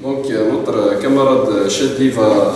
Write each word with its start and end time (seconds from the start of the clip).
Donc 0.00 0.26
notre 0.28 1.00
camarade 1.00 1.68
Chedi 1.68 2.08
va, 2.08 2.52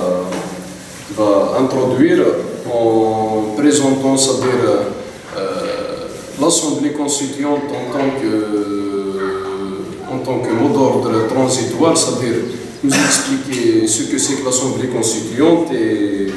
va 1.16 1.56
introduire 1.60 2.24
en 2.66 3.54
présentant, 3.56 4.16
c'est-à-dire 4.16 4.88
euh, 5.36 6.08
l'Assemblée 6.40 6.90
constituante 6.90 7.62
en 7.70 7.92
tant 7.92 8.10
que, 8.20 10.12
en 10.12 10.18
tant 10.18 10.40
que 10.40 10.52
mot 10.52 10.68
d'ordre 10.70 11.28
transitoire, 11.28 11.96
c'est-à-dire 11.96 12.34
nous 12.82 12.92
expliquer 12.92 13.86
ce 13.86 14.02
que 14.10 14.18
c'est 14.18 14.34
que 14.40 14.44
l'Assemblée 14.44 14.88
constituante 14.88 15.72
et 15.72 16.32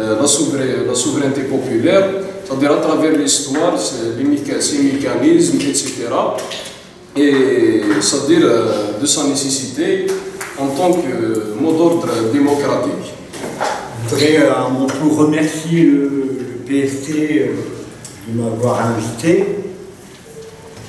euh, 0.00 0.16
la, 0.16 0.84
la 0.86 0.94
souveraineté 0.94 1.42
populaire, 1.42 2.08
c'est-à-dire 2.44 2.72
à 2.72 2.76
travers 2.78 3.12
l'histoire, 3.12 3.78
ses 3.78 4.20
mécanismes, 4.20 5.60
etc. 5.60 5.92
Et 7.16 7.82
c'est-à-dire 8.00 8.42
euh, 8.42 9.00
de 9.00 9.06
sa 9.06 9.24
nécessité 9.24 10.06
en 10.60 10.68
tant 10.68 10.92
que 10.92 11.54
mot 11.58 11.72
d'ordre 11.72 12.08
démocratique. 12.32 13.14
Je 14.04 14.08
voudrais 14.08 14.36
euh, 14.38 14.54
à 14.54 14.68
mon 14.68 14.86
tour 14.86 15.16
remercier 15.16 15.82
le, 15.84 16.26
PST 16.66 17.10
de 18.28 18.40
m'avoir 18.40 18.80
invité. 18.86 19.44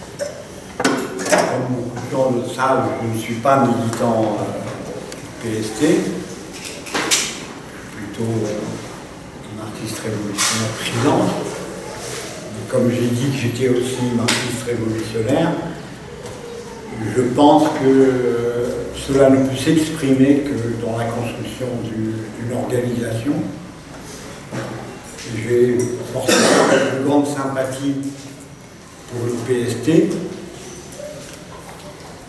Comme 0.07 1.75
beaucoup 1.75 1.97
de 2.05 2.11
gens 2.11 2.31
le 2.35 2.53
savent, 2.53 2.87
je 3.01 3.17
ne 3.17 3.19
suis 3.19 3.33
pas 3.35 3.65
militant 3.65 4.37
PST, 5.41 5.85
plutôt 7.95 8.31
marxiste 9.57 10.01
révolutionnaire 10.03 10.71
freelance. 10.77 11.31
Comme 12.69 12.91
j'ai 12.91 13.07
dit 13.07 13.31
que 13.31 13.37
j'étais 13.41 13.69
aussi 13.69 14.15
marxiste 14.15 14.65
révolutionnaire, 14.67 15.53
je 17.15 17.21
pense 17.21 17.63
que 17.81 18.11
cela 18.95 19.29
ne 19.29 19.47
peut 19.47 19.55
s'exprimer 19.55 20.43
que 20.45 20.85
dans 20.85 20.97
la 20.97 21.05
construction 21.05 21.67
d'une 21.83 22.55
organisation. 22.55 23.33
J'ai 25.35 25.77
forcément 26.13 26.97
une 26.97 27.07
grande 27.07 27.27
sympathie 27.27 27.95
pour 29.09 29.25
le 29.25 29.33
PST, 29.47 30.09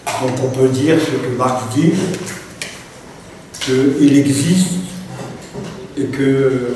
dont 0.06 0.44
on 0.44 0.48
peut 0.48 0.68
dire 0.68 0.96
ce 1.00 1.10
que 1.10 1.36
Marx 1.36 1.64
dit, 1.74 1.92
qu'il 3.60 4.18
existe 4.18 4.72
et 5.96 6.04
que 6.04 6.74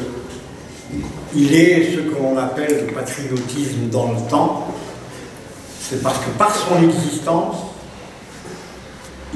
il 1.34 1.54
est 1.54 1.94
ce 1.94 2.00
qu'on 2.00 2.36
appelle 2.38 2.86
le 2.86 2.94
patriotisme 2.94 3.88
dans 3.90 4.12
le 4.12 4.20
temps. 4.28 4.68
C'est 5.80 6.02
parce 6.02 6.18
que 6.18 6.30
par 6.38 6.54
son 6.54 6.82
existence, 6.82 7.56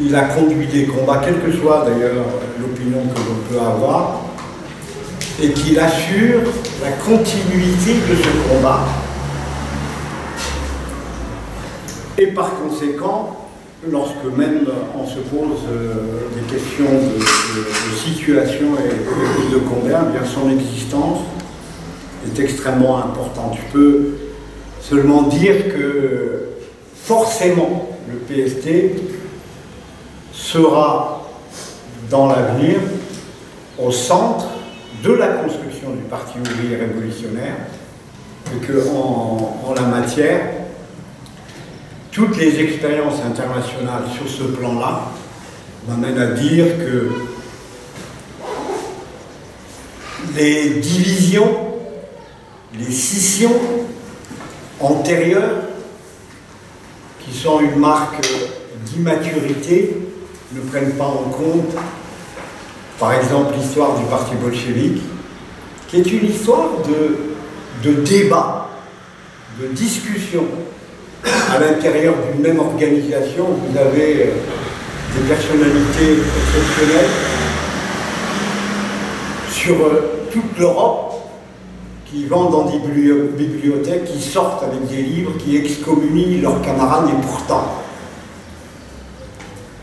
il 0.00 0.14
a 0.14 0.22
conduit 0.22 0.66
des 0.66 0.86
combats, 0.86 1.20
quelle 1.24 1.40
que 1.40 1.52
soit 1.52 1.84
d'ailleurs 1.86 2.24
l'opinion 2.60 3.02
que 3.14 3.18
l'on 3.18 3.48
peut 3.48 3.64
avoir, 3.64 4.22
et 5.42 5.50
qu'il 5.50 5.78
assure 5.78 6.40
la 6.82 6.92
continuité 6.92 7.94
de 8.08 8.16
ce 8.16 8.54
combat. 8.54 8.86
Et 12.18 12.28
par 12.28 12.50
conséquent, 12.56 13.48
lorsque 13.90 14.24
même 14.36 14.66
on 14.98 15.06
se 15.06 15.18
pose 15.20 15.60
euh, 15.70 15.94
des 16.34 16.54
questions 16.54 16.84
de, 16.84 17.96
situation 17.96 18.66
et, 18.76 19.52
de 19.52 19.58
combat, 19.58 20.02
bien 20.02 20.22
son 20.24 20.50
existence 20.50 21.20
est 22.26 22.38
extrêmement 22.40 22.98
importante. 22.98 23.56
Je 23.56 23.72
peux 23.72 24.08
seulement 24.82 25.22
dire 25.22 25.68
que 25.74 26.48
forcément 26.94 27.88
le 28.10 28.18
PST 28.18 29.09
sera 30.52 31.28
dans 32.08 32.26
l'avenir 32.26 32.78
au 33.78 33.92
centre 33.92 34.46
de 35.04 35.12
la 35.12 35.28
construction 35.28 35.90
du 35.90 36.02
Parti 36.02 36.38
ouvrier 36.38 36.76
révolutionnaire 36.76 37.54
et 38.52 38.66
qu'en 38.66 39.60
en 39.64 39.74
la 39.74 39.82
matière, 39.82 40.40
toutes 42.10 42.36
les 42.36 42.60
expériences 42.60 43.20
internationales 43.24 44.02
sur 44.12 44.28
ce 44.28 44.42
plan-là 44.42 45.02
m'amènent 45.88 46.18
à 46.18 46.32
dire 46.32 46.66
que 46.78 47.10
les 50.36 50.70
divisions, 50.80 51.58
les 52.76 52.90
scissions 52.90 53.54
antérieures, 54.80 55.62
qui 57.20 57.36
sont 57.36 57.60
une 57.60 57.76
marque 57.76 58.26
d'immaturité, 58.84 60.09
ne 60.52 60.60
prennent 60.60 60.92
pas 60.92 61.04
en 61.04 61.30
compte, 61.30 61.74
par 62.98 63.14
exemple, 63.14 63.54
l'histoire 63.56 63.98
du 63.98 64.04
parti 64.04 64.34
bolchevique, 64.34 65.02
qui 65.88 65.96
est 65.98 66.12
une 66.12 66.26
histoire 66.26 66.68
de, 66.86 67.88
de 67.88 68.00
débat, 68.02 68.68
de 69.60 69.68
discussion, 69.68 70.44
à 71.24 71.58
l'intérieur 71.58 72.14
d'une 72.32 72.42
même 72.42 72.58
organisation, 72.58 73.44
vous 73.44 73.78
avez 73.78 74.22
euh, 74.22 74.32
des 75.16 75.28
personnalités 75.28 76.22
exceptionnelles 76.22 77.10
sur 79.50 79.74
euh, 79.74 80.28
toute 80.32 80.58
l'Europe 80.58 81.14
qui 82.06 82.26
vont 82.26 82.50
dans 82.50 82.64
des 82.64 82.78
bibliothèques, 82.78 84.04
qui 84.04 84.20
sortent 84.20 84.64
avec 84.64 84.88
des 84.88 85.02
livres, 85.02 85.32
qui 85.38 85.56
excommunient 85.56 86.40
leurs 86.40 86.60
camarades 86.62 87.08
et 87.08 87.26
pourtant, 87.26 87.82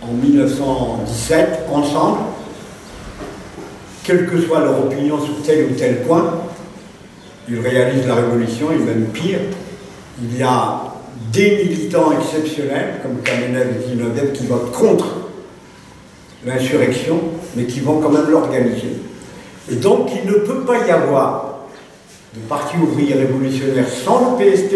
en 0.09 0.13
1917, 0.13 1.65
ensemble, 1.71 2.19
quelle 4.03 4.25
que 4.29 4.39
soit 4.39 4.61
leur 4.61 4.85
opinion 4.85 5.19
sur 5.19 5.41
tel 5.45 5.65
ou 5.65 5.75
tel 5.75 6.03
point, 6.03 6.33
ils 7.49 7.59
réalisent 7.59 8.07
la 8.07 8.15
révolution 8.15 8.71
et 8.71 8.77
même 8.77 9.07
pire, 9.07 9.39
il 10.21 10.37
y 10.37 10.43
a 10.43 10.83
des 11.31 11.63
militants 11.63 12.11
exceptionnels, 12.11 12.99
comme 13.03 13.21
Kamenev 13.21 13.67
et 13.77 13.89
Zinodev, 13.89 14.31
qui 14.31 14.45
votent 14.47 14.71
contre 14.71 15.07
l'insurrection, 16.45 17.19
mais 17.55 17.65
qui 17.65 17.81
vont 17.81 17.99
quand 17.99 18.09
même 18.09 18.29
l'organiser. 18.29 19.01
Et 19.69 19.75
donc, 19.75 20.09
il 20.15 20.29
ne 20.29 20.37
peut 20.37 20.61
pas 20.61 20.85
y 20.87 20.91
avoir 20.91 21.59
de 22.33 22.39
parti 22.47 22.77
ouvrier 22.77 23.15
révolutionnaire 23.15 23.87
sans 23.89 24.37
le 24.37 24.37
PST 24.37 24.73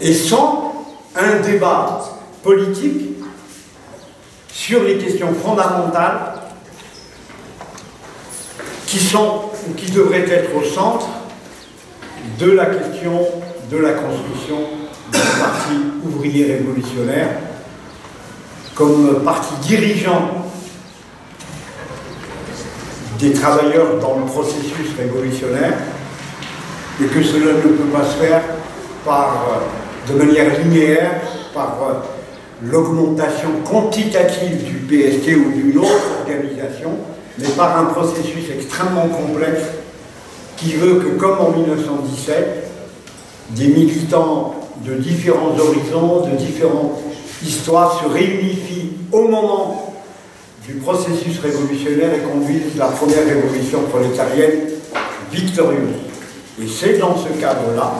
et 0.00 0.12
sans 0.12 0.72
un 1.14 1.40
débat 1.40 2.02
politique 2.42 3.15
sur 4.56 4.82
les 4.84 4.96
questions 4.96 5.34
fondamentales 5.34 6.32
qui 8.86 8.98
sont 8.98 9.42
ou 9.68 9.74
qui 9.74 9.90
devraient 9.90 10.24
être 10.30 10.56
au 10.56 10.64
centre 10.64 11.08
de 12.38 12.52
la 12.52 12.64
question 12.64 13.20
de 13.70 13.76
la 13.76 13.92
construction 13.92 14.56
du 15.12 15.18
Parti 15.38 15.74
ouvrier 16.06 16.54
révolutionnaire 16.54 17.28
comme 18.74 19.22
parti 19.24 19.52
dirigeant 19.60 20.46
des 23.18 23.34
travailleurs 23.34 23.98
dans 24.00 24.18
le 24.20 24.24
processus 24.24 24.96
révolutionnaire 24.98 25.74
et 27.02 27.04
que 27.04 27.22
cela 27.22 27.52
ne 27.52 27.60
peut 27.60 27.90
pas 27.92 28.04
se 28.06 28.24
faire 28.24 28.42
par, 29.04 29.60
de 30.08 30.14
manière 30.14 30.58
linéaire 30.60 31.20
par 31.52 31.76
l'augmentation 32.62 33.48
quantitative 33.68 34.64
du 34.64 34.74
PST 34.74 35.36
ou 35.36 35.52
d'une 35.52 35.78
autre 35.78 36.20
organisation, 36.20 36.90
mais 37.38 37.48
par 37.48 37.78
un 37.78 37.84
processus 37.86 38.44
extrêmement 38.54 39.08
complexe 39.08 39.62
qui 40.56 40.72
veut 40.72 40.94
que, 40.94 41.18
comme 41.18 41.38
en 41.38 41.50
1917, 41.50 42.70
des 43.50 43.68
militants 43.68 44.54
de 44.84 44.94
différents 44.94 45.54
horizons, 45.58 46.26
de 46.26 46.36
différentes 46.36 46.98
histoires 47.44 48.02
se 48.02 48.08
réunifient 48.08 48.92
au 49.12 49.28
moment 49.28 49.94
du 50.66 50.74
processus 50.74 51.38
révolutionnaire 51.40 52.14
et 52.14 52.20
conduisent 52.20 52.76
la 52.76 52.86
première 52.86 53.24
révolution 53.24 53.82
prolétarienne 53.82 54.70
victorieuse. 55.30 55.94
Et 56.60 56.66
c'est 56.66 56.98
dans 56.98 57.16
ce 57.16 57.28
cadre-là 57.40 57.94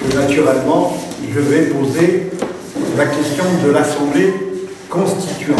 que 0.00 0.16
naturellement 0.16 0.96
je 1.32 1.40
vais 1.40 1.62
poser 1.66 2.30
la 2.96 3.06
question 3.06 3.44
de 3.64 3.70
l'Assemblée 3.70 4.32
constituante. 4.88 5.58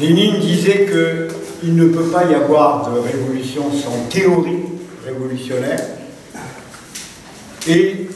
Lénine 0.00 0.40
disait 0.40 0.86
qu'il 0.86 1.76
ne 1.76 1.86
peut 1.88 2.10
pas 2.10 2.24
y 2.24 2.34
avoir 2.34 2.90
de 2.90 2.98
révolution 2.98 3.64
sans 3.72 4.08
théorie 4.10 4.64
révolutionnaire. 5.04 5.80
Et 7.68 8.08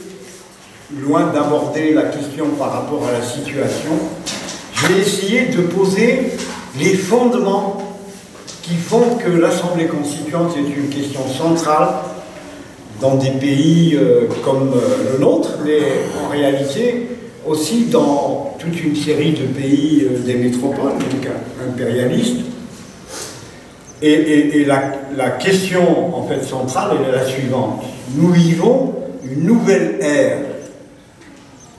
loin 1.01 1.27
d'aborder 1.27 1.93
la 1.93 2.03
question 2.03 2.47
par 2.57 2.71
rapport 2.73 3.07
à 3.07 3.13
la 3.13 3.25
situation, 3.25 3.91
je 4.73 4.87
vais 4.87 4.99
essayer 4.99 5.45
de 5.45 5.61
poser 5.61 6.31
les 6.77 6.95
fondements 6.95 7.97
qui 8.61 8.75
font 8.75 9.15
que 9.15 9.29
l'Assemblée 9.29 9.87
constituante 9.87 10.55
est 10.57 10.77
une 10.77 10.89
question 10.89 11.27
centrale 11.27 11.89
dans 13.01 13.15
des 13.15 13.31
pays 13.31 13.95
euh, 13.95 14.27
comme 14.43 14.73
euh, 14.73 15.13
le 15.13 15.19
nôtre, 15.19 15.57
mais 15.65 15.79
en 16.23 16.29
réalité, 16.29 17.07
aussi 17.45 17.85
dans 17.85 18.55
toute 18.59 18.83
une 18.83 18.95
série 18.95 19.31
de 19.31 19.45
pays 19.45 20.05
euh, 20.05 20.19
des 20.19 20.35
métropoles, 20.35 20.93
donc 20.93 21.27
impérialistes. 21.67 22.41
Et, 24.01 24.63
la, 24.65 24.91
la, 25.15 25.31
question 25.31 26.15
en 26.15 26.27
fait 26.27 26.43
centrale 26.43 26.97
est 27.07 27.11
la 27.11 27.25
suivante. 27.25 27.83
Nous 28.15 28.31
vivons 28.31 28.93
une 29.23 29.43
nouvelle 29.43 29.97
ère. 30.01 30.37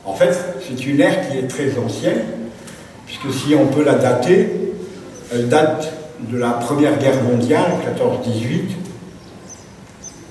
En 0.05 0.15
fait, 0.15 0.37
c'est 0.67 0.85
une 0.85 1.01
ère 1.01 1.29
qui 1.29 1.39
est 1.39 1.47
très 1.47 1.79
ancienne, 1.79 2.23
puisque 3.07 3.33
si 3.33 3.55
on 3.55 3.67
peut 3.67 3.85
la 3.85 3.95
dater, 3.95 4.49
elle 5.33 5.49
date 5.49 5.93
de 6.29 6.37
la 6.39 6.51
Première 6.51 6.99
Guerre 6.99 7.23
mondiale, 7.23 7.71
14-18, 7.97 8.63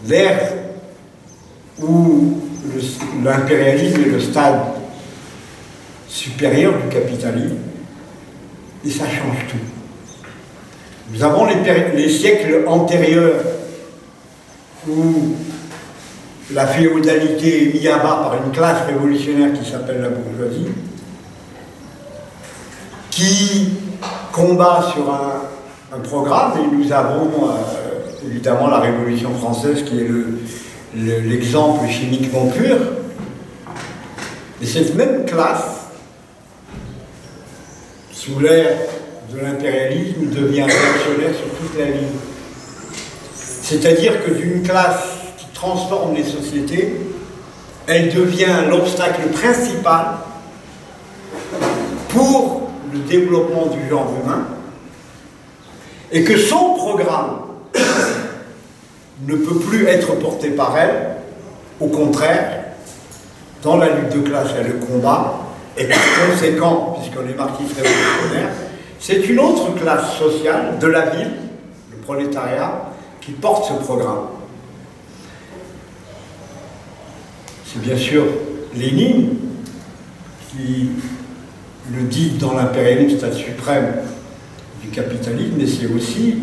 l'ère 0.10 0.57
où 1.82 2.40
l'impérialisme 3.24 4.02
est 4.02 4.12
le 4.12 4.20
stade 4.20 4.62
supérieur 6.08 6.74
du 6.82 6.90
capitalisme, 6.90 7.58
et 8.86 8.90
ça 8.90 9.06
change 9.06 9.48
tout. 9.50 9.58
Nous 11.12 11.24
avons 11.24 11.46
les, 11.46 12.10
siècles 12.10 12.66
antérieurs 12.68 13.42
où 14.88 15.36
la 16.52 16.68
féodalité 16.68 17.64
est 17.64 17.74
mise 17.74 17.88
à 17.88 17.98
bas 17.98 18.20
par 18.24 18.36
une 18.44 18.52
classe 18.52 18.86
révolutionnaire 18.88 19.54
qui 19.54 19.70
s'appelle 19.70 20.02
la 20.02 20.10
bourgeoisie, 20.10 20.68
qui 23.10 23.70
combat 24.32 24.86
sur 24.94 25.10
un, 25.12 26.00
programme, 26.04 26.52
et 26.60 26.76
nous 26.76 26.92
avons 26.92 27.26
euh, 27.26 28.28
évidemment 28.30 28.68
la 28.68 28.80
Révolution 28.80 29.34
française 29.34 29.84
qui 29.84 30.00
est 30.00 30.12
l'exemple 30.98 31.88
chimiquement 31.88 32.48
pur. 32.48 32.78
Et 34.62 34.66
cette 34.66 34.96
même 34.96 35.26
classe 35.26 35.78
sous 38.12 38.40
l'ère 38.40 38.78
de 39.34 39.40
l'impérialisme, 39.40 40.28
devient 40.30 40.64
réactionnaire 40.64 41.36
sur 41.36 41.50
toute 41.60 41.78
la 41.78 41.86
ligne. 41.86 42.08
C'est-à-dire 43.34 44.24
que 44.26 44.32
d'une 44.32 44.64
classe 44.64 45.04
qui 45.38 45.46
transforme 45.54 46.16
les 46.16 46.24
sociétés, 46.24 46.94
elle 47.88 48.14
devient 48.14 48.66
l'obstacle 48.70 49.28
principal 49.30 50.06
pour 52.10 52.70
le 52.94 53.00
développement 53.00 53.68
du 53.68 53.90
genre 53.90 54.12
humain, 54.24 54.48
et 56.12 56.24
que 56.24 56.38
son 56.38 56.76
programme 56.76 57.42
ne 59.26 59.36
peut 59.36 59.60
plus 59.60 59.88
être 59.88 60.16
porté 60.20 60.50
par 60.50 60.78
elle, 60.78 61.08
au 61.80 61.88
contraire, 61.88 62.66
dans 63.64 63.78
la 63.78 63.90
lutte 63.90 64.14
de 64.16 64.30
classe 64.30 64.50
et 64.60 64.64
le 64.64 64.74
combat, 64.74 65.40
et 65.78 65.86
par 65.86 65.98
conséquent, 66.30 66.98
puisqu'on 67.00 67.28
est 67.28 67.36
marquiste 67.36 67.76
révolutionnaire, 67.76 68.52
c'est 69.00 69.28
une 69.28 69.40
autre 69.40 69.76
classe 69.76 70.16
sociale 70.18 70.78
de 70.80 70.88
la 70.88 71.08
ville, 71.08 71.32
le 71.92 71.98
prolétariat, 71.98 72.92
qui 73.22 73.32
porte 73.32 73.66
ce 73.68 73.84
programme. 73.84 74.28
C'est 77.66 77.82
bien 77.82 77.98
sûr 77.98 78.24
Lénine 78.74 79.36
qui 80.50 80.90
le 81.94 82.04
dit 82.04 82.32
dans 82.40 82.54
l'impérialisme, 82.54 83.18
stade 83.18 83.34
suprême 83.34 83.94
du 84.82 84.90
capitalisme, 84.90 85.54
mais 85.58 85.68
c'est 85.68 85.88
aussi 85.94 86.38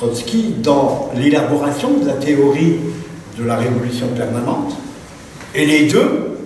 Trotsky 0.00 0.54
dans 0.62 1.10
l'élaboration 1.14 1.98
de 1.98 2.06
la 2.06 2.14
théorie 2.14 2.78
de 3.36 3.44
la 3.44 3.56
révolution 3.56 4.06
permanente. 4.16 4.72
Et 5.54 5.66
les 5.66 5.88
deux 5.88 6.38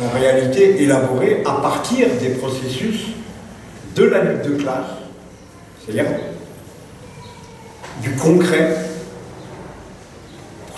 en 0.00 0.18
réalité 0.18 0.82
élaboré 0.82 1.44
à 1.46 1.60
partir 1.60 2.08
des 2.20 2.30
processus 2.30 3.02
de 3.94 4.02
la 4.02 4.24
lutte 4.24 4.42
de 4.42 4.60
classe, 4.60 4.98
c'est-à-dire 5.78 6.06
du 8.02 8.16
concret. 8.16 8.76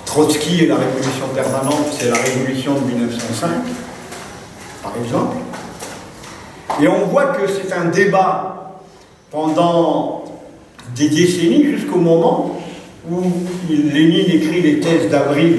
Trotsky 0.04 0.64
et 0.64 0.66
la 0.66 0.76
révolution 0.76 1.28
permanente, 1.34 1.86
c'est 1.98 2.10
la 2.10 2.18
révolution 2.18 2.74
de 2.74 2.80
1905, 2.80 3.48
par 4.82 4.92
exemple. 5.02 5.38
Et 6.82 6.88
on 6.88 7.06
voit 7.06 7.28
que 7.28 7.46
c'est 7.46 7.72
un 7.72 7.86
débat 7.86 8.78
pendant 9.30 10.27
des 10.96 11.08
décennies 11.08 11.64
jusqu'au 11.64 11.98
moment 11.98 12.60
où 13.10 13.22
Lénine 13.70 14.30
écrit 14.30 14.60
les 14.60 14.80
thèses 14.80 15.10
d'avril, 15.10 15.58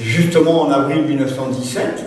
justement 0.00 0.62
en 0.62 0.70
avril 0.70 1.02
1917, 1.02 2.04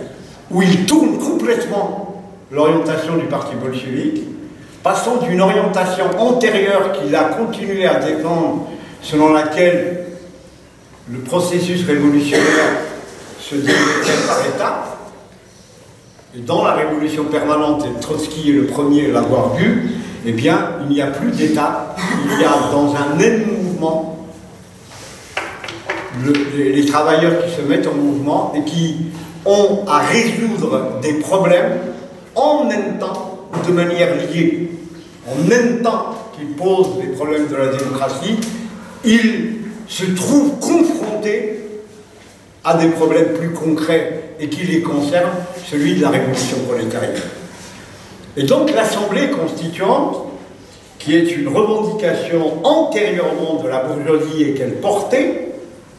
où 0.50 0.62
il 0.62 0.86
tourne 0.86 1.18
complètement 1.18 2.22
l'orientation 2.50 3.16
du 3.16 3.26
parti 3.26 3.54
bolchevique, 3.56 4.22
passant 4.82 5.16
d'une 5.16 5.40
orientation 5.40 6.04
antérieure 6.18 6.92
qu'il 6.92 7.14
a 7.14 7.24
continué 7.24 7.86
à 7.86 7.96
défendre, 7.96 8.68
selon 9.02 9.32
laquelle 9.32 10.06
le 11.10 11.18
processus 11.20 11.84
révolutionnaire 11.86 12.78
se 13.40 13.54
développait 13.56 14.26
par 14.26 14.46
étapes, 14.46 14.98
et 16.36 16.40
dans 16.40 16.64
la 16.64 16.74
révolution 16.74 17.24
permanente, 17.24 17.84
et 17.86 18.00
Trotsky 18.00 18.50
est 18.50 18.52
le 18.52 18.66
premier 18.66 19.06
à 19.06 19.12
l'avoir 19.14 19.54
vu, 19.54 19.97
eh 20.26 20.32
bien, 20.32 20.70
il 20.82 20.94
n'y 20.94 21.00
a 21.00 21.08
plus 21.08 21.30
d'étape, 21.30 21.98
il 22.24 22.40
y 22.40 22.44
a 22.44 22.70
dans 22.72 22.94
un 22.94 23.16
même 23.16 23.46
mouvement 23.46 24.14
les 26.56 26.84
travailleurs 26.86 27.44
qui 27.44 27.54
se 27.54 27.62
mettent 27.62 27.86
en 27.86 27.94
mouvement 27.94 28.52
et 28.56 28.64
qui 28.68 28.96
ont 29.44 29.84
à 29.86 29.98
résoudre 29.98 30.98
des 31.00 31.14
problèmes 31.14 31.78
en 32.34 32.64
même 32.64 32.98
temps 32.98 33.48
de 33.66 33.72
manière 33.72 34.14
liée. 34.16 34.70
En 35.26 35.48
même 35.48 35.82
temps 35.82 36.14
qu'ils 36.36 36.54
posent 36.56 37.00
les 37.00 37.12
problèmes 37.12 37.46
de 37.48 37.56
la 37.56 37.68
démocratie, 37.68 38.36
ils 39.04 39.58
se 39.86 40.06
trouvent 40.12 40.58
confrontés 40.58 41.64
à 42.64 42.76
des 42.76 42.88
problèmes 42.88 43.34
plus 43.34 43.50
concrets 43.50 44.34
et 44.40 44.48
qui 44.48 44.64
les 44.66 44.82
concernent, 44.82 45.30
celui 45.66 45.96
de 45.96 46.02
la 46.02 46.10
révolution 46.10 46.58
prolétarienne. 46.68 47.14
Et 48.36 48.44
donc 48.44 48.72
l'Assemblée 48.72 49.30
constituante, 49.30 50.26
qui 50.98 51.16
est 51.16 51.36
une 51.36 51.48
revendication 51.48 52.64
antérieurement 52.64 53.62
de 53.62 53.68
la 53.68 53.84
bourgeoisie 53.84 54.42
et 54.42 54.54
qu'elle 54.54 54.74
portait, 54.74 55.48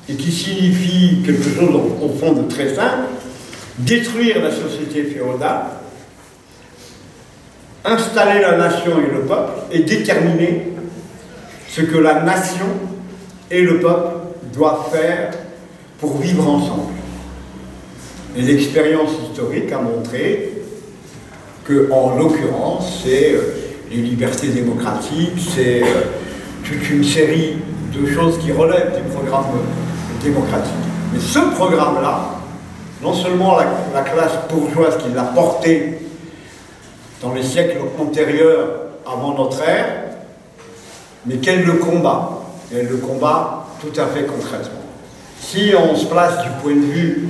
et 0.07 0.13
qui 0.13 0.31
signifie 0.31 1.21
quelque 1.25 1.43
chose 1.43 1.75
au 2.01 2.09
fond 2.09 2.33
de 2.33 2.47
très 2.51 2.73
simple, 2.73 3.07
détruire 3.79 4.41
la 4.41 4.51
société 4.51 5.03
féodale, 5.03 5.65
installer 7.85 8.41
la 8.41 8.57
nation 8.57 8.91
et 8.99 9.13
le 9.13 9.21
peuple 9.21 9.51
et 9.71 9.79
déterminer 9.79 10.73
ce 11.69 11.81
que 11.81 11.97
la 11.97 12.21
nation 12.23 12.65
et 13.51 13.61
le 13.61 13.79
peuple 13.79 14.15
doivent 14.53 14.89
faire 14.91 15.31
pour 15.99 16.17
vivre 16.17 16.47
ensemble. 16.47 16.93
Et 18.35 18.41
l'expérience 18.41 19.11
historique 19.29 19.71
a 19.71 19.79
montré 19.79 20.48
que, 21.69 21.91
en 21.91 22.17
l'occurrence, 22.17 23.03
c'est 23.03 23.33
euh, 23.33 23.41
les 23.91 23.97
libertés 23.97 24.47
démocratiques, 24.47 25.39
c'est 25.55 25.83
euh, 25.83 26.01
toute 26.63 26.89
une 26.89 27.03
série 27.03 27.57
de 27.93 28.07
choses 28.07 28.39
qui 28.39 28.51
relèvent 28.51 28.95
du 28.95 29.07
programme 29.13 29.45
démocratique. 30.23 30.73
Mais 31.13 31.19
ce 31.19 31.39
programme-là, 31.55 32.39
non 33.03 33.13
seulement 33.13 33.57
la, 33.93 34.01
classe 34.01 34.33
bourgeoise 34.49 34.97
qui 34.97 35.13
l'a 35.13 35.23
porté 35.23 35.99
dans 37.21 37.33
les 37.33 37.43
siècles 37.43 37.77
antérieurs 37.99 38.67
avant 39.05 39.35
notre 39.35 39.61
ère, 39.61 39.85
mais 41.25 41.37
qu'elle 41.37 41.63
le 41.63 41.73
combat. 41.73 42.31
Elle 42.73 42.87
le 42.87 42.97
combat 42.97 43.67
tout 43.79 43.99
à 43.99 44.07
fait 44.07 44.23
concrètement. 44.23 44.81
Si 45.39 45.71
on 45.77 45.95
se 45.95 46.05
place 46.07 46.43
du 46.43 46.49
point 46.61 46.75
de 46.75 46.85
vue 46.85 47.29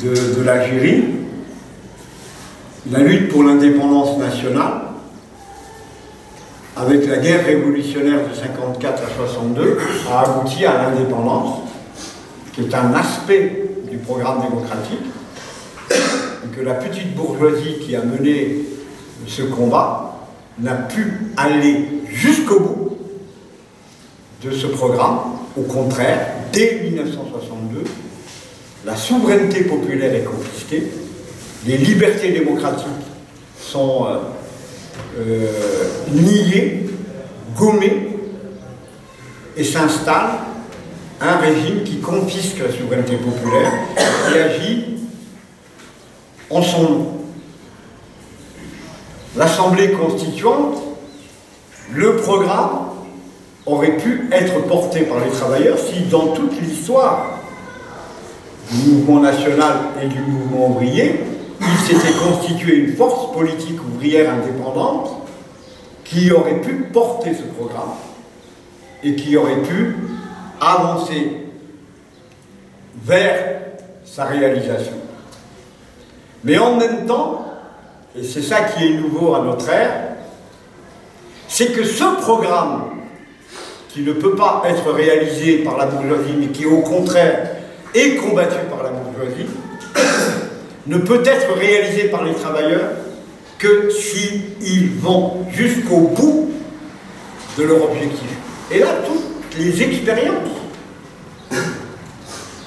de, 0.00 0.38
de 0.38 0.42
l'Algérie, 0.42 1.23
la 2.90 2.98
lutte 2.98 3.30
pour 3.30 3.44
l'indépendance 3.44 4.18
nationale, 4.18 4.82
avec 6.76 7.06
la 7.06 7.18
guerre 7.18 7.46
révolutionnaire 7.46 8.28
de 8.28 8.34
54 8.34 9.02
à 9.02 9.16
62, 9.16 9.78
a 10.10 10.20
abouti 10.20 10.66
à 10.66 10.82
l'indépendance, 10.82 11.60
qui 12.52 12.62
est 12.62 12.74
un 12.74 12.92
aspect 12.94 13.70
du 13.90 13.96
programme 13.98 14.42
démocratique, 14.42 15.00
et 15.90 16.54
que 16.54 16.60
la 16.60 16.74
petite 16.74 17.14
bourgeoisie 17.14 17.78
qui 17.80 17.96
a 17.96 18.02
mené 18.02 18.56
ce 19.26 19.42
combat 19.42 20.28
n'a 20.58 20.74
pu 20.74 21.30
aller 21.36 22.02
jusqu'au 22.08 22.60
bout 22.60 22.98
de 24.42 24.50
ce 24.50 24.66
programme. 24.66 25.18
Au 25.56 25.62
contraire, 25.62 26.26
dès 26.52 26.80
1962, 26.84 27.84
la 28.84 28.96
souveraineté 28.96 29.62
populaire 29.62 30.14
est 30.14 30.24
confisquée, 30.24 30.90
les 31.66 31.78
libertés 31.78 32.32
démocratiques 32.32 32.86
sont 33.58 34.06
euh, 34.06 34.18
euh, 35.18 35.46
niées, 36.12 36.86
gommées, 37.56 38.08
et 39.56 39.64
s'installe 39.64 40.30
un 41.20 41.36
régime 41.36 41.84
qui 41.84 42.00
confisque 42.00 42.58
la 42.58 42.72
souveraineté 42.72 43.16
populaire 43.16 43.72
et 44.34 44.38
agit 44.40 44.84
en 46.50 46.62
son 46.62 46.82
nom. 46.82 47.06
L'Assemblée 49.36 49.92
constituante, 49.92 50.82
le 51.92 52.16
programme 52.16 52.88
aurait 53.66 53.96
pu 53.96 54.28
être 54.32 54.66
porté 54.66 55.02
par 55.02 55.20
les 55.24 55.30
travailleurs 55.30 55.78
si 55.78 56.02
dans 56.10 56.28
toute 56.28 56.60
l'histoire 56.60 57.38
du 58.70 58.90
mouvement 58.90 59.20
national 59.20 59.76
et 60.02 60.08
du 60.08 60.20
mouvement 60.20 60.68
ouvrier, 60.70 61.20
il 61.66 61.78
s'était 61.86 62.12
constitué 62.12 62.76
une 62.76 62.96
force 62.96 63.32
politique 63.32 63.78
ouvrière 63.82 64.32
indépendante 64.32 65.10
qui 66.04 66.30
aurait 66.30 66.60
pu 66.60 66.86
porter 66.92 67.34
ce 67.34 67.42
programme 67.42 67.94
et 69.02 69.14
qui 69.14 69.36
aurait 69.36 69.62
pu 69.62 69.96
avancer 70.60 71.48
vers 73.02 73.60
sa 74.04 74.24
réalisation. 74.24 74.94
Mais 76.44 76.58
en 76.58 76.76
même 76.76 77.06
temps, 77.06 77.46
et 78.16 78.22
c'est 78.22 78.42
ça 78.42 78.62
qui 78.62 78.86
est 78.86 78.94
nouveau 78.96 79.34
à 79.34 79.40
notre 79.40 79.68
ère, 79.68 80.14
c'est 81.48 81.72
que 81.72 81.84
ce 81.84 82.20
programme, 82.20 82.90
qui 83.88 84.02
ne 84.02 84.12
peut 84.12 84.34
pas 84.34 84.64
être 84.66 84.90
réalisé 84.90 85.58
par 85.58 85.76
la 85.78 85.86
bourgeoisie, 85.86 86.34
mais 86.36 86.48
qui 86.48 86.66
au 86.66 86.80
contraire 86.80 87.50
est 87.94 88.16
combattu 88.16 88.56
par 88.68 88.82
la 88.82 88.90
bourgeoisie, 88.90 89.46
ne 90.86 90.98
peut 90.98 91.22
être 91.24 91.54
réalisé 91.54 92.04
par 92.04 92.24
les 92.24 92.34
travailleurs 92.34 92.90
que 93.58 93.90
s'ils 93.90 94.90
vont 95.00 95.46
jusqu'au 95.50 96.08
bout 96.08 96.50
de 97.58 97.62
leur 97.64 97.84
objectif. 97.84 98.28
Et 98.70 98.80
là, 98.80 98.88
toutes 99.06 99.58
les 99.58 99.82
expériences 99.82 100.50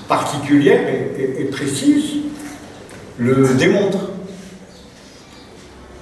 particulières 0.08 0.88
et, 1.18 1.44
précises 1.46 2.18
le 3.18 3.48
démontrent. 3.56 4.12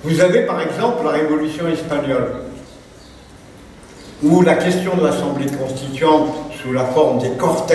Vous 0.03 0.19
avez 0.22 0.41
par 0.41 0.62
exemple 0.62 1.03
la 1.03 1.12
Révolution 1.12 1.67
espagnole, 1.67 2.36
où 4.22 4.41
la 4.41 4.55
question 4.55 4.95
de 4.95 5.03
l'Assemblée 5.03 5.48
constituante 5.48 6.36
sous 6.62 6.72
la 6.72 6.86
forme 6.86 7.19
des 7.19 7.31
cortes 7.31 7.74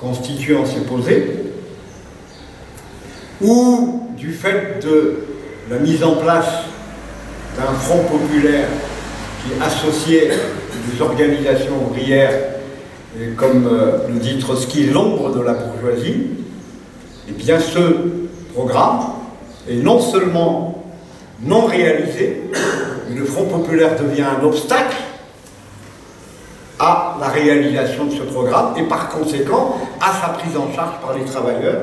constituants 0.00 0.66
s'est 0.66 0.80
posée, 0.80 1.49
ou 3.40 4.08
du 4.16 4.32
fait 4.32 4.80
de 4.82 5.24
la 5.70 5.78
mise 5.78 6.04
en 6.04 6.16
place 6.16 6.64
d'un 7.56 7.72
front 7.72 8.04
populaire 8.04 8.68
qui 9.42 9.62
associait 9.62 10.30
des 10.92 11.02
organisations 11.02 11.84
ouvrières, 11.88 12.34
comme 13.36 13.66
euh, 13.66 14.08
le 14.08 14.20
dit 14.20 14.38
Trotsky, 14.38 14.86
l'ombre 14.86 15.34
de 15.34 15.42
la 15.42 15.54
bourgeoisie, 15.54 16.28
et 17.28 17.30
eh 17.30 17.32
bien 17.32 17.58
ce 17.58 17.80
programme 18.54 19.00
est 19.68 19.76
non 19.76 20.00
seulement 20.00 20.84
non 21.42 21.66
réalisé, 21.66 22.42
mais 23.08 23.18
le 23.18 23.24
Front 23.24 23.44
populaire 23.44 23.96
devient 24.00 24.24
un 24.40 24.44
obstacle 24.44 24.96
à 26.78 27.16
la 27.20 27.28
réalisation 27.28 28.06
de 28.06 28.12
ce 28.12 28.22
programme 28.22 28.74
et 28.78 28.82
par 28.84 29.08
conséquent 29.08 29.76
à 30.00 30.12
sa 30.20 30.32
prise 30.32 30.56
en 30.56 30.72
charge 30.74 31.00
par 31.00 31.16
les 31.16 31.24
travailleurs 31.24 31.82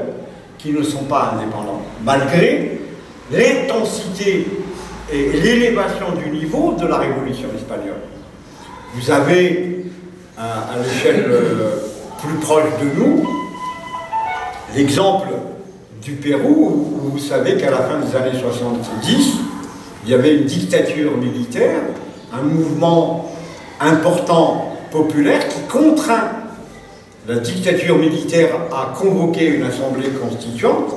qui 0.57 0.71
ne 0.71 0.83
sont 0.83 1.03
pas 1.03 1.33
indépendants, 1.35 1.81
malgré 2.03 2.79
l'intensité 3.31 4.47
et 5.11 5.31
l'élévation 5.31 6.07
du 6.11 6.29
niveau 6.29 6.73
de 6.73 6.87
la 6.87 6.97
révolution 6.97 7.47
espagnole. 7.55 8.01
Vous 8.95 9.11
avez, 9.11 9.85
à, 10.37 10.69
l'échelle 10.83 11.25
euh, 11.29 11.77
plus 12.21 12.35
proche 12.35 12.71
de 12.81 12.99
nous, 12.99 13.27
l'exemple 14.75 15.27
du 16.01 16.13
Pérou, 16.13 16.93
où 16.95 17.09
vous 17.11 17.19
savez 17.19 17.57
qu'à 17.57 17.71
la 17.71 17.77
fin 17.77 17.99
des 17.99 18.15
années 18.15 18.39
70, 18.39 19.33
il 20.05 20.11
y 20.11 20.13
avait 20.13 20.35
une 20.35 20.45
dictature 20.45 21.15
militaire, 21.17 21.81
un 22.33 22.41
mouvement 22.43 23.31
important 23.79 24.73
populaire 24.91 25.47
qui 25.47 25.61
contraint 25.69 26.31
la 27.27 27.39
dictature 27.39 27.97
militaire 27.97 28.55
à 28.71 28.93
convoquer 28.97 29.47
une 29.47 29.63
assemblée 29.63 30.09
constituante, 30.09 30.95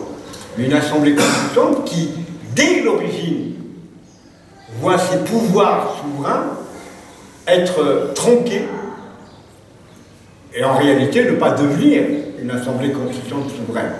une 0.56 0.72
assemblée 0.72 1.14
constituante 1.14 1.84
qui, 1.84 2.10
dès 2.54 2.82
l'origine, 2.82 3.54
voit 4.80 4.98
ses 4.98 5.18
pouvoirs 5.24 5.96
souverains 6.00 6.44
être 7.48 8.12
tronqués 8.14 8.62
et 10.54 10.62
en 10.62 10.76
réalité 10.76 11.24
ne 11.24 11.32
pas 11.32 11.50
devenir 11.50 12.02
une 12.40 12.50
assemblée 12.50 12.92
constituante 12.92 13.50
souveraine. 13.50 13.92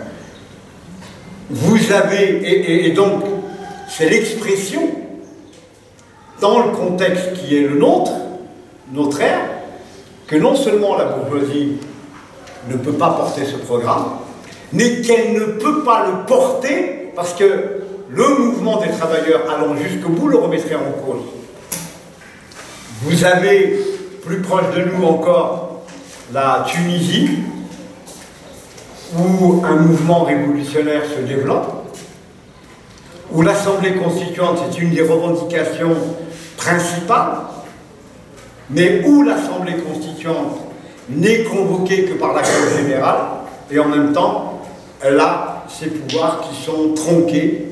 Vous 1.51 1.93
avez, 1.93 2.87
et, 2.87 2.91
donc, 2.93 3.25
c'est 3.89 4.09
l'expression 4.09 4.83
dans 6.41 6.65
le 6.65 6.71
contexte 6.71 7.35
qui 7.35 7.57
est 7.57 7.63
le 7.63 7.77
nôtre, 7.77 8.13
notre 8.93 9.21
ère, 9.21 9.41
que 10.29 10.37
non 10.37 10.55
seulement 10.55 10.97
la 10.97 11.07
bourgeoisie 11.07 11.73
ne 12.69 12.77
peut 12.77 12.93
pas 12.93 13.11
porter 13.11 13.45
ce 13.45 13.57
programme, 13.57 14.05
mais 14.73 15.01
qu'elle 15.01 15.35
ne 15.35 15.45
peut 15.45 15.83
pas 15.83 16.07
le 16.07 16.27
porter 16.27 17.13
parce 17.17 17.35
que 17.35 17.81
le 18.11 18.39
mouvement 18.39 18.81
des 18.81 18.91
travailleurs 18.91 19.43
allant 19.51 19.77
jusqu'au 19.77 20.11
bout 20.11 20.29
le 20.29 20.37
remettrait 20.37 20.75
en 20.75 20.93
cause. 21.05 21.23
Vous 23.03 23.25
avez 23.25 23.81
plus 24.25 24.41
proche 24.41 24.75
de 24.77 24.85
nous 24.85 25.05
encore 25.07 25.83
la 26.33 26.65
Tunisie, 26.69 27.39
où 29.19 29.65
un 29.65 29.77
mouvement 29.77 30.25
révolutionnaire 30.25 31.03
se 31.05 31.21
développe, 31.23 31.89
où 33.33 33.43
l'Assemblée 33.43 33.95
constituante 33.95 34.59
est 34.71 34.79
une 34.79 34.91
des 34.91 35.03
revendications 35.03 35.97
principales, 36.57 37.39
mais 38.71 39.03
où 39.05 39.23
l'Assemblée 39.23 39.77
constituante 39.77 40.59
n'est 41.11 41.45
convoquée 41.45 42.05
que 42.05 42.15
par 42.15 42.33
la 42.35 42.43
Cour 42.43 42.79
générale, 42.79 43.21
et 43.71 43.79
en 43.79 43.89
même 43.89 44.13
temps, 44.13 44.63
elle 45.03 45.19
a 45.19 45.65
ses 45.69 45.87
pouvoirs 45.87 46.43
qui 46.43 46.63
sont 46.63 46.95
tronqués 46.95 47.69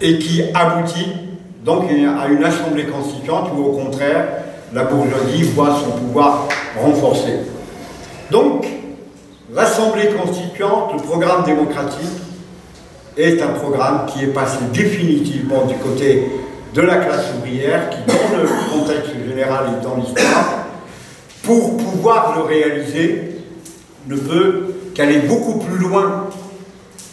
et 0.00 0.18
qui 0.18 0.42
aboutit 0.54 1.12
donc 1.64 1.84
à 1.90 2.28
une 2.28 2.44
assemblée 2.44 2.86
constituante 2.86 3.50
où 3.56 3.64
au 3.64 3.72
contraire 3.72 4.26
la 4.72 4.84
bourgeoisie 4.84 5.42
voit 5.54 5.76
son 5.82 5.98
pouvoir 5.98 6.48
renforcé. 6.80 7.40
Donc 8.30 8.66
l'assemblée 9.52 10.08
constituante, 10.08 10.92
le 10.94 11.02
programme 11.02 11.44
démocratique, 11.44 12.06
est 13.16 13.42
un 13.42 13.48
programme 13.48 14.06
qui 14.06 14.24
est 14.24 14.28
passé 14.28 14.58
définitivement 14.72 15.64
du 15.66 15.74
côté 15.74 16.30
de 16.74 16.82
la 16.82 16.96
classe 16.96 17.26
ouvrière, 17.36 17.90
qui 17.90 17.98
dans 18.06 18.36
le 18.36 18.48
contexte 18.72 19.12
général 19.26 19.66
et 19.78 19.84
dans 19.84 19.96
l'histoire, 19.96 20.66
pour 21.42 21.76
pouvoir 21.76 22.36
le 22.36 22.42
réaliser, 22.42 23.36
ne 24.06 24.16
peut 24.16 24.74
qu'aller 24.94 25.18
beaucoup 25.18 25.58
plus 25.58 25.78
loin 25.78 26.26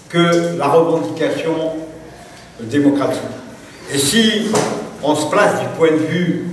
que 0.09 0.57
la 0.57 0.67
revendication 0.67 1.53
démocratique. 2.61 3.21
Et 3.93 3.97
si 3.97 4.47
on 5.03 5.15
se 5.15 5.29
place 5.29 5.59
du 5.59 5.67
point 5.77 5.91
de 5.91 6.05
vue 6.05 6.45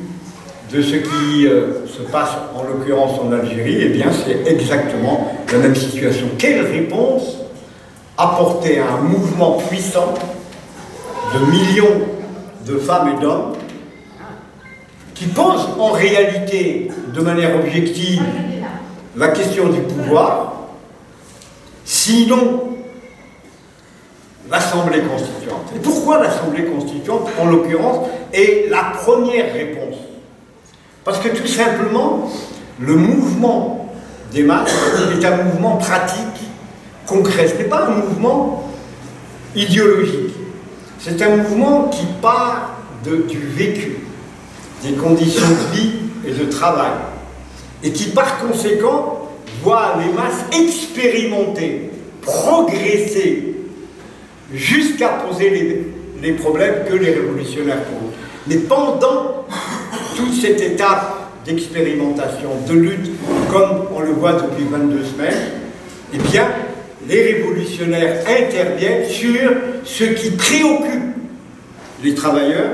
de 0.72 0.82
ce 0.82 0.96
qui 0.96 1.46
euh, 1.46 1.86
se 1.86 2.02
passe 2.10 2.30
en 2.54 2.62
l'occurrence 2.64 3.18
en 3.20 3.32
Algérie, 3.32 3.78
eh 3.80 3.88
bien 3.88 4.06
c'est 4.12 4.50
exactement 4.50 5.36
la 5.52 5.58
même 5.58 5.76
situation. 5.76 6.26
Quelle 6.38 6.64
réponse 6.64 7.36
apporter 8.16 8.78
à 8.78 8.94
un 8.94 9.00
mouvement 9.02 9.58
puissant 9.68 10.14
de 11.34 11.50
millions 11.50 12.00
de 12.66 12.78
femmes 12.78 13.16
et 13.16 13.20
d'hommes 13.20 13.52
qui 15.14 15.26
pose 15.26 15.68
en 15.78 15.90
réalité 15.90 16.90
de 17.14 17.20
manière 17.20 17.54
objective 17.56 18.22
la 19.16 19.28
question 19.28 19.68
du 19.68 19.80
pouvoir, 19.80 20.54
sinon 21.84 22.76
l'Assemblée 24.50 25.00
constituante. 25.02 25.72
Et 25.76 25.78
pourquoi 25.78 26.22
l'Assemblée 26.22 26.64
constituante, 26.64 27.28
en 27.40 27.46
l'occurrence, 27.46 28.08
est 28.32 28.70
la 28.70 28.92
première 29.02 29.52
réponse? 29.52 29.96
Parce 31.04 31.18
que 31.18 31.28
tout 31.28 31.46
simplement, 31.46 32.30
le 32.78 32.96
mouvement 32.96 33.92
des 34.32 34.42
masses 34.42 34.74
est 35.12 35.24
un 35.24 35.42
mouvement 35.42 35.76
pratique, 35.76 36.48
concret. 37.06 37.48
Ce 37.48 37.54
n'est 37.56 37.64
pas 37.64 37.86
un 37.86 37.90
mouvement 37.90 38.64
idéologique. 39.54 40.31
C'est 41.04 41.20
un 41.20 41.36
mouvement 41.36 41.88
qui 41.88 42.06
part 42.20 42.76
du 43.04 43.38
vécu, 43.56 43.96
des 44.84 44.92
conditions 44.92 45.48
de 45.48 45.76
vie 45.76 45.92
et 46.24 46.30
de 46.30 46.44
travail, 46.44 46.92
et 47.82 47.90
qui 47.90 48.10
par 48.10 48.38
conséquent 48.38 49.28
voit 49.64 49.96
les 49.98 50.12
masses 50.12 50.44
expérimenter, 50.52 51.90
progresser 52.20 53.56
jusqu'à 54.54 55.08
poser 55.08 55.92
les, 56.22 56.32
problèmes 56.34 56.84
que 56.88 56.94
les 56.94 57.10
révolutionnaires 57.10 57.82
posent. 57.82 58.14
Mais 58.46 58.58
pendant 58.58 59.46
toute 60.16 60.34
cette 60.40 60.60
étape 60.60 61.30
d'expérimentation, 61.44 62.50
de 62.68 62.74
lutte, 62.74 63.10
comme 63.50 63.86
on 63.92 64.00
le 64.00 64.12
voit 64.12 64.34
depuis 64.34 64.66
22 64.70 65.04
semaines, 65.04 65.50
eh 66.14 66.18
bien, 66.18 66.46
les 67.08 67.32
révolutionnaires 67.34 68.24
interviennent 68.28 69.08
sur 69.08 69.50
ce 69.84 70.04
qui 70.04 70.30
préoccupe 70.32 71.16
les 72.02 72.14
travailleurs, 72.14 72.70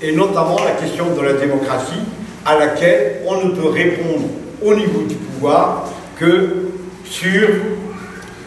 et 0.00 0.12
notamment 0.12 0.58
la 0.64 0.72
question 0.72 1.14
de 1.14 1.20
la 1.20 1.34
démocratie, 1.34 2.00
à 2.44 2.58
laquelle 2.58 3.22
on 3.26 3.44
ne 3.44 3.50
peut 3.50 3.68
répondre 3.68 4.24
au 4.62 4.74
niveau 4.74 5.02
du 5.02 5.14
pouvoir 5.14 5.90
que 6.18 6.68
sur 7.04 7.48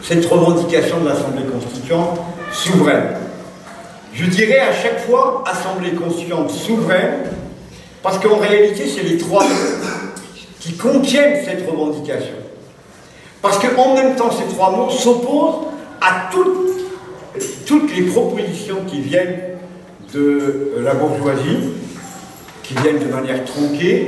cette 0.02 0.26
revendication 0.26 1.00
de 1.02 1.10
l'Assemblée 1.10 1.44
constituante 1.46 2.20
souveraine. 2.52 3.16
Je 4.14 4.26
dirais 4.26 4.60
à 4.60 4.74
chaque 4.74 5.00
fois 5.06 5.44
Assemblée 5.46 5.92
constituante 5.92 6.50
souveraine, 6.50 7.26
parce 8.02 8.18
qu'en 8.18 8.38
réalité, 8.38 8.84
c'est 8.88 9.04
les 9.04 9.18
trois 9.18 9.46
qui 10.60 10.74
contiennent 10.74 11.44
cette 11.46 11.70
revendication. 11.70 12.41
Parce 13.42 13.58
qu'en 13.58 13.96
même 13.96 14.16
temps, 14.16 14.30
ces 14.32 14.54
trois 14.54 14.72
mots 14.72 14.90
s'opposent 14.90 15.68
à 16.00 16.30
toutes, 16.32 17.96
les 17.96 18.04
propositions 18.04 18.78
qui 18.88 19.00
viennent 19.02 19.40
de 20.14 20.76
la 20.80 20.94
bourgeoisie, 20.94 21.72
qui 22.64 22.74
viennent 22.76 23.00
de 23.00 23.12
manière 23.12 23.44
tronquée, 23.46 24.08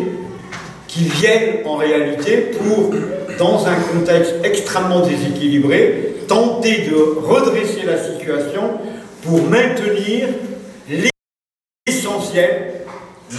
qui 0.87 1.05
viennent 1.05 1.65
en 1.65 1.77
réalité 1.77 2.51
pour, 2.57 2.91
dans 3.39 3.65
un 3.65 3.75
contexte 3.75 4.35
extrêmement 4.43 5.05
déséquilibré, 5.05 6.15
tenter 6.27 6.89
de 6.89 6.95
redresser 6.95 7.83
la 7.85 7.97
situation 7.97 8.71
pour 9.23 9.41
maintenir 9.43 10.27
l'essentiel, 11.87 12.73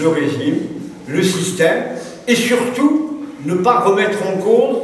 le 0.01 0.09
régime, 0.09 0.59
le 1.07 1.23
système, 1.23 1.85
et 2.27 2.35
surtout 2.35 3.27
ne 3.45 3.55
pas 3.57 3.81
remettre 3.81 4.19
en 4.27 4.39
cause 4.39 4.77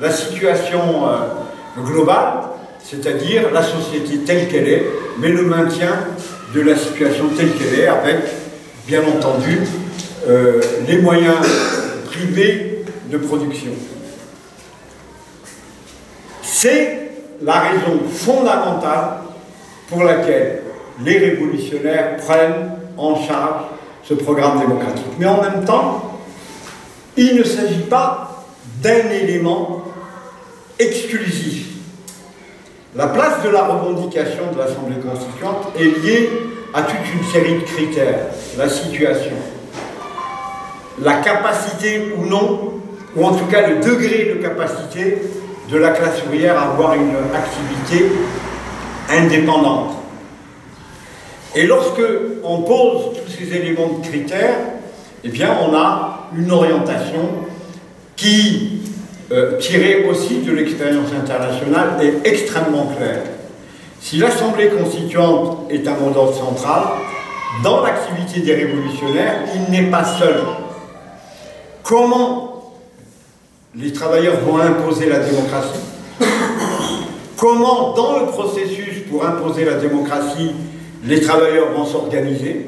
la 0.00 0.10
situation 0.10 1.08
euh, 1.08 1.82
globale, 1.82 2.40
c'est-à-dire 2.82 3.50
la 3.52 3.62
société 3.62 4.18
telle 4.18 4.48
qu'elle 4.48 4.68
est, 4.68 4.86
mais 5.18 5.28
le 5.28 5.42
maintien 5.42 5.90
de 6.54 6.60
la 6.60 6.76
situation 6.76 7.28
telle 7.36 7.52
qu'elle 7.52 7.80
est, 7.80 7.88
avec, 7.88 8.16
bien 8.86 9.02
entendu, 9.02 9.58
euh, 10.28 10.60
les 10.86 10.98
moyens 10.98 11.46
privés 12.06 12.84
de 13.10 13.18
production. 13.18 13.72
C'est 16.42 17.10
la 17.42 17.60
raison 17.60 18.00
fondamentale 18.10 19.18
pour 19.88 20.04
laquelle 20.04 20.62
les 21.04 21.18
révolutionnaires 21.18 22.16
prennent 22.16 22.72
en 22.96 23.14
charge 23.22 23.64
ce 24.02 24.14
programme 24.14 24.58
démocratique. 24.58 25.04
Mais 25.18 25.26
en 25.26 25.40
même 25.40 25.64
temps, 25.64 26.18
il 27.16 27.36
ne 27.36 27.44
s'agit 27.44 27.82
pas 27.82 28.27
d'un 28.82 29.10
élément 29.10 29.84
exclusif. 30.78 31.66
La 32.94 33.08
place 33.08 33.42
de 33.44 33.50
la 33.50 33.64
revendication 33.64 34.52
de 34.52 34.58
l'Assemblée 34.58 34.96
constituante 34.96 35.72
est 35.78 36.02
liée 36.02 36.30
à 36.72 36.82
toute 36.82 36.96
une 37.14 37.24
série 37.30 37.54
de 37.54 37.64
critères. 37.64 38.26
La 38.56 38.68
situation, 38.68 39.36
la 41.00 41.14
capacité 41.14 42.12
ou 42.16 42.26
non, 42.26 42.72
ou 43.16 43.24
en 43.24 43.34
tout 43.34 43.46
cas 43.46 43.68
le 43.68 43.76
degré 43.76 44.34
de 44.34 44.42
capacité 44.42 45.22
de 45.70 45.76
la 45.76 45.90
classe 45.90 46.22
ouvrière 46.24 46.58
à 46.58 46.72
avoir 46.72 46.94
une 46.94 47.14
activité 47.34 48.06
indépendante. 49.10 49.94
Et 51.54 51.66
lorsque 51.66 52.02
on 52.44 52.62
pose 52.62 53.16
tous 53.24 53.32
ces 53.32 53.54
éléments 53.54 53.98
de 53.98 54.06
critères, 54.06 54.56
eh 55.24 55.28
bien 55.28 55.56
on 55.66 55.74
a 55.74 56.28
une 56.36 56.50
orientation 56.50 57.28
qui 58.18 58.78
euh, 59.30 59.58
tiré 59.58 60.06
aussi 60.08 60.38
de 60.38 60.52
l'expérience 60.52 61.10
internationale, 61.12 61.98
est 62.02 62.26
extrêmement 62.26 62.86
clair. 62.96 63.20
Si 64.00 64.16
l'Assemblée 64.16 64.68
constituante 64.68 65.70
est 65.70 65.86
un 65.86 65.96
mot 65.96 66.32
central, 66.32 66.82
dans 67.62 67.82
l'activité 67.82 68.40
des 68.40 68.54
révolutionnaires, 68.54 69.40
il 69.54 69.70
n'est 69.70 69.90
pas 69.90 70.04
seul. 70.04 70.36
Comment 71.82 72.72
les 73.74 73.92
travailleurs 73.92 74.40
vont 74.46 74.58
imposer 74.58 75.10
la 75.10 75.18
démocratie? 75.18 75.80
Comment, 77.36 77.92
dans 77.92 78.20
le 78.20 78.26
processus 78.26 79.00
pour 79.10 79.26
imposer 79.26 79.66
la 79.66 79.74
démocratie, 79.74 80.52
les 81.04 81.20
travailleurs 81.20 81.72
vont 81.72 81.84
s'organiser? 81.84 82.66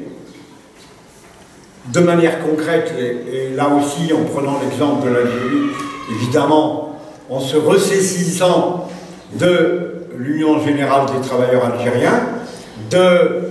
De 1.87 1.99
manière 1.99 2.39
concrète, 2.45 2.93
et, 2.99 3.55
là 3.55 3.69
aussi 3.69 4.13
en 4.13 4.23
prenant 4.23 4.59
l'exemple 4.61 5.07
de 5.07 5.13
l'Algérie, 5.13 5.71
évidemment, 6.11 6.99
en 7.29 7.39
se 7.39 7.57
ressaisissant 7.57 8.89
de 9.33 10.05
l'Union 10.17 10.63
générale 10.63 11.05
des 11.07 11.27
travailleurs 11.27 11.65
algériens, 11.65 12.21
de, 12.89 13.41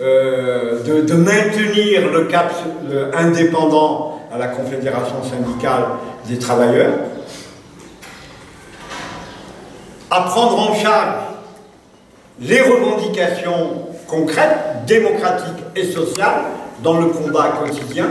euh, 0.00 1.16
maintenir 1.16 2.10
le 2.12 2.24
cap 2.24 2.52
indépendant 3.14 4.20
à 4.32 4.38
la 4.38 4.48
Confédération 4.48 5.16
syndicale 5.22 5.84
des 6.28 6.38
travailleurs, 6.38 6.94
à 10.10 10.22
prendre 10.22 10.70
en 10.70 10.74
charge 10.74 11.16
les 12.40 12.60
revendications 12.60 13.86
concrètes, 14.06 14.84
démocratiques 14.86 15.64
et 15.76 15.84
sociales 15.84 16.42
dans 16.82 16.98
le 16.98 17.06
combat 17.06 17.60
quotidien, 17.64 18.08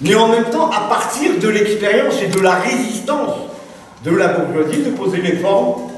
mais 0.00 0.14
en 0.14 0.28
même 0.28 0.44
temps, 0.44 0.70
à 0.70 0.88
partir 0.88 1.38
de 1.40 1.48
l'expérience 1.48 2.20
et 2.22 2.28
de 2.28 2.40
la 2.40 2.54
résistance 2.56 3.34
de 4.04 4.10
la 4.10 4.28
bourgeoisie, 4.28 4.82
de 4.82 4.90
poser 4.90 5.22
les 5.22 5.36
formes 5.36 5.90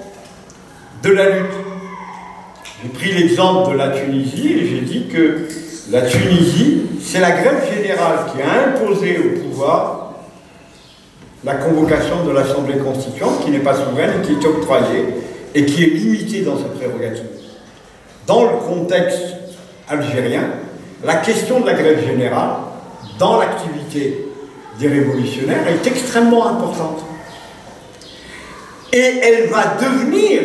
de 1.02 1.10
la 1.10 1.30
lutte. 1.30 1.52
J'ai 2.82 2.88
pris 2.90 3.12
l'exemple 3.12 3.72
de 3.72 3.76
la 3.76 3.90
Tunisie 3.90 4.52
et 4.52 4.66
j'ai 4.66 4.80
dit 4.80 5.08
que 5.08 5.48
la 5.90 6.02
Tunisie, 6.02 6.82
c'est 7.02 7.20
la 7.20 7.32
grève 7.32 7.64
générale 7.74 8.18
qui 8.32 8.42
a 8.42 8.68
imposé 8.68 9.18
au 9.18 9.40
pouvoir 9.40 10.12
la 11.44 11.54
convocation 11.54 12.24
de 12.24 12.30
l'Assemblée 12.32 12.78
constituante, 12.78 13.44
qui 13.44 13.50
n'est 13.50 13.58
pas 13.58 13.74
souveraine 13.74 14.22
qui 14.22 14.32
est 14.32 14.44
octroyée 14.46 15.04
et 15.54 15.64
qui 15.64 15.82
est 15.82 15.86
limitée 15.86 16.42
dans 16.42 16.56
sa 16.56 16.64
prérogative. 16.64 17.24
Dans 18.26 18.44
le 18.44 18.56
contexte 18.58 19.34
algérien, 19.88 20.42
la 21.04 21.16
question 21.16 21.60
de 21.60 21.66
la 21.66 21.74
grève 21.74 22.04
générale 22.04 22.50
dans 23.18 23.38
l'activité 23.38 24.26
des 24.78 24.88
révolutionnaires 24.88 25.66
est 25.66 25.86
extrêmement 25.86 26.46
importante. 26.46 27.04
Et 28.92 29.20
elle 29.22 29.48
va 29.48 29.76
devenir 29.80 30.42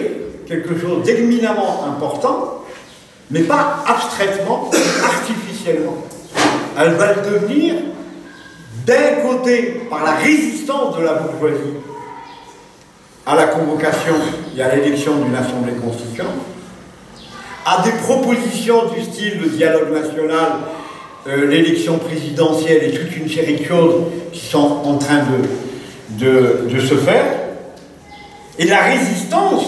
quelque 0.48 0.78
chose 0.80 1.04
d'éminemment 1.04 1.86
important, 1.88 2.63
mais 3.32 3.42
pas 3.42 3.84
abstraitement, 3.88 4.70
artificiellement. 5.04 5.98
Elle 6.80 6.94
va 6.94 7.13
le 7.13 7.22
devenir 7.22 7.76
d'un 8.86 9.22
côté 9.28 9.82
par 9.89 10.04
la 10.04 10.12
résistance 10.12 10.98
de 10.98 11.04
la 11.04 11.13
bourgeoisie 11.13 11.78
à 13.26 13.36
la 13.36 13.48
convocation 13.48 14.16
et 14.58 14.62
à 14.62 14.76
l'élection 14.76 15.16
d'une 15.18 15.36
assemblée 15.36 15.74
constituante, 15.74 16.28
à 17.65 17.84
des 17.84 17.91
propositions 17.91 18.89
du 18.93 19.02
style 19.02 19.39
le 19.41 19.49
dialogue 19.49 19.91
national 19.91 20.47
euh, 21.26 21.47
l'élection 21.47 21.99
présidentielle 21.99 22.84
et 22.84 22.91
toute 22.91 23.15
une 23.15 23.30
série 23.30 23.56
de 23.56 23.63
choses 23.63 24.04
qui 24.34 24.45
sont 24.45 24.82
en 24.84 24.97
train 24.97 25.21
de, 26.19 26.69
de, 26.69 26.80
se 26.82 26.95
faire, 26.95 27.23
et 28.60 28.65
la 28.65 28.82
résistance 28.82 29.63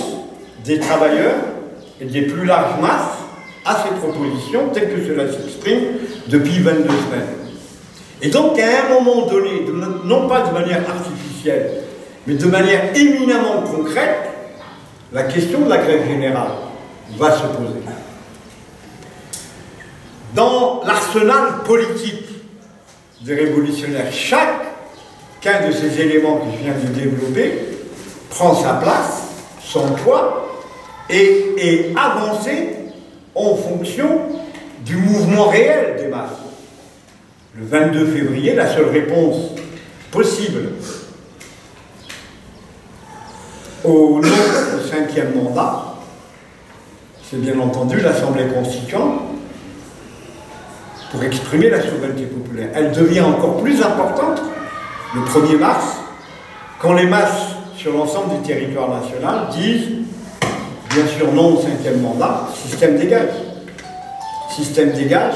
des 0.65 0.79
travailleurs 0.79 1.35
et 2.01 2.05
des 2.05 2.23
plus 2.23 2.45
larges 2.45 2.81
masses 2.81 3.19
à 3.63 3.83
ces 3.83 3.95
propositions 3.95 4.67
telles 4.73 4.89
que 4.89 5.07
cela 5.07 5.31
s'exprime 5.31 5.79
depuis 6.27 6.59
22 6.59 6.83
semaines. 6.83 7.35
Et 8.21 8.27
donc, 8.27 8.59
à 8.59 8.65
un 8.65 8.93
moment 8.93 9.25
donné, 9.25 9.65
non 10.03 10.27
pas 10.27 10.41
de 10.41 10.53
manière 10.53 10.81
artificielle, 10.89 11.71
mais 12.27 12.33
de 12.33 12.47
manière 12.47 12.97
éminemment 12.97 13.61
concrète, 13.61 14.29
la 15.13 15.23
question 15.23 15.61
de 15.61 15.69
la 15.69 15.77
grève 15.77 16.05
générale 16.05 16.51
va 17.17 17.31
se 17.31 17.47
poser 17.47 17.81
dans 20.35 20.81
l'arsenal 20.85 21.63
politique 21.63 22.25
des 23.21 23.35
révolutionnaires. 23.35 24.11
Chacun 24.11 25.67
de 25.67 25.71
ces 25.71 26.01
éléments 26.01 26.37
que 26.37 26.45
je 26.51 26.63
viens 26.63 26.73
de 26.73 26.93
développer 26.93 27.53
prend 28.29 28.53
sa 28.53 28.73
place, 28.73 29.23
son 29.63 29.91
poids, 29.93 30.63
et 31.09 31.55
est 31.57 31.93
avancé 31.95 32.75
en 33.33 33.55
fonction 33.55 34.21
du 34.85 34.97
mouvement 34.97 35.49
réel 35.49 35.95
des 35.97 36.07
masses. 36.07 36.31
Le 37.57 37.65
22 37.65 38.07
février, 38.07 38.53
la 38.53 38.73
seule 38.73 38.89
réponse 38.89 39.51
possible 40.11 40.71
au 43.83 44.19
nom 44.19 44.21
du 44.21 44.89
cinquième 44.89 45.35
mandat, 45.35 45.94
c'est 47.35 47.41
bien 47.41 47.59
entendu 47.59 47.99
l'Assemblée 47.99 48.45
constituante 48.47 49.21
pour 51.11 51.21
exprimer 51.23 51.69
la 51.69 51.81
souveraineté 51.81 52.25
populaire. 52.25 52.69
Elle 52.73 52.91
devient 52.93 53.21
encore 53.21 53.57
plus 53.57 53.81
importante 53.81 54.41
le 55.13 55.21
1er 55.21 55.57
mars, 55.57 55.85
quand 56.79 56.93
les 56.93 57.07
masses 57.07 57.55
sur 57.75 57.91
l'ensemble 57.91 58.37
du 58.37 58.47
territoire 58.47 58.89
national 58.89 59.49
disent 59.51 59.89
Bien 60.91 61.07
sûr, 61.07 61.33
non 61.33 61.55
au 61.55 61.61
cinquième 61.61 61.99
mandat, 61.99 62.47
système 62.55 62.97
dégage. 62.97 63.33
Système 64.49 64.93
dégage, 64.93 65.35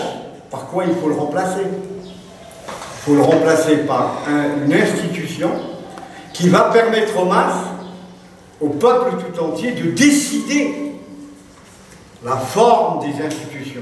par 0.50 0.68
quoi 0.68 0.86
il 0.86 0.96
faut 1.02 1.10
le 1.10 1.16
remplacer? 1.16 1.64
Il 1.66 3.02
faut 3.02 3.16
le 3.16 3.24
remplacer 3.24 3.78
par 3.80 4.22
une 4.66 4.74
institution 4.74 5.50
qui 6.32 6.48
va 6.48 6.70
permettre 6.72 7.20
aux 7.22 7.26
masses, 7.26 7.66
au 8.62 8.70
peuple 8.70 9.18
tout 9.18 9.44
entier, 9.44 9.72
de 9.72 9.92
décider 9.92 10.89
la 12.24 12.36
forme 12.36 13.02
des 13.02 13.26
institutions. 13.26 13.82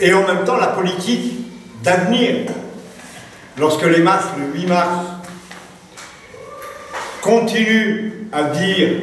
et 0.00 0.12
en 0.12 0.26
même 0.26 0.44
temps 0.44 0.56
la 0.56 0.68
politique 0.68 1.44
d'avenir. 1.82 2.46
Lorsque 3.58 3.86
les 3.86 4.00
masses, 4.00 4.26
le 4.38 4.60
8 4.60 4.66
mars, 4.66 4.98
continuent 7.22 8.26
à 8.32 8.44
dire 8.44 9.02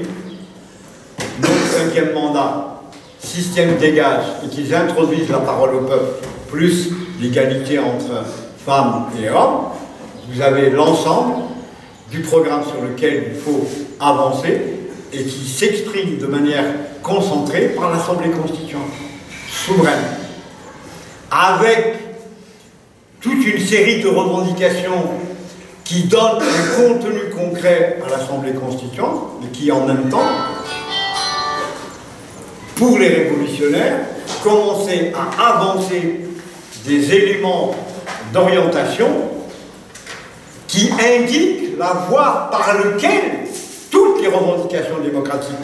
notre 1.39 1.67
cinquième 1.67 2.13
mandat, 2.13 2.81
système 3.19 3.77
dégage, 3.77 4.25
et 4.43 4.49
qu'ils 4.49 4.75
introduisent 4.75 5.29
la 5.29 5.39
parole 5.39 5.75
au 5.75 5.81
peuple, 5.81 6.27
plus 6.49 6.89
l'égalité 7.21 7.79
entre 7.79 8.25
femmes 8.65 9.05
et 9.21 9.29
hommes, 9.29 9.69
vous 10.29 10.41
avez 10.41 10.69
l'ensemble 10.69 11.35
du 12.09 12.19
programme 12.19 12.63
sur 12.63 12.81
lequel 12.81 13.31
il 13.33 13.39
faut 13.39 13.65
avancer 13.99 14.70
et 15.13 15.23
qui 15.23 15.47
s'exprime 15.47 16.17
de 16.17 16.25
manière 16.25 16.65
concentrée 17.03 17.69
par 17.69 17.91
l'Assemblée 17.91 18.29
constituante, 18.29 18.91
souveraine, 19.49 20.03
avec 21.29 21.95
toute 23.19 23.45
une 23.45 23.59
série 23.59 24.01
de 24.01 24.07
revendications 24.07 25.09
qui 25.83 26.03
donnent 26.03 26.41
un 26.41 26.75
contenu 26.75 27.29
concret 27.35 27.99
à 28.05 28.09
l'Assemblée 28.09 28.53
constituante, 28.53 29.39
mais 29.41 29.49
qui 29.49 29.71
en 29.71 29.85
même 29.85 30.09
temps, 30.09 30.29
pour 32.75 32.97
les 32.97 33.09
révolutionnaires, 33.09 33.99
commençaient 34.43 35.11
à 35.13 35.55
avancer 35.55 36.21
des 36.85 37.13
éléments 37.13 37.75
d'orientation 38.33 39.07
qui 40.67 40.89
indique 40.93 41.77
la 41.77 42.07
voie 42.09 42.49
par 42.51 42.73
laquelle 42.73 43.40
les 44.21 44.27
revendications 44.27 44.99
démocratiques 45.03 45.55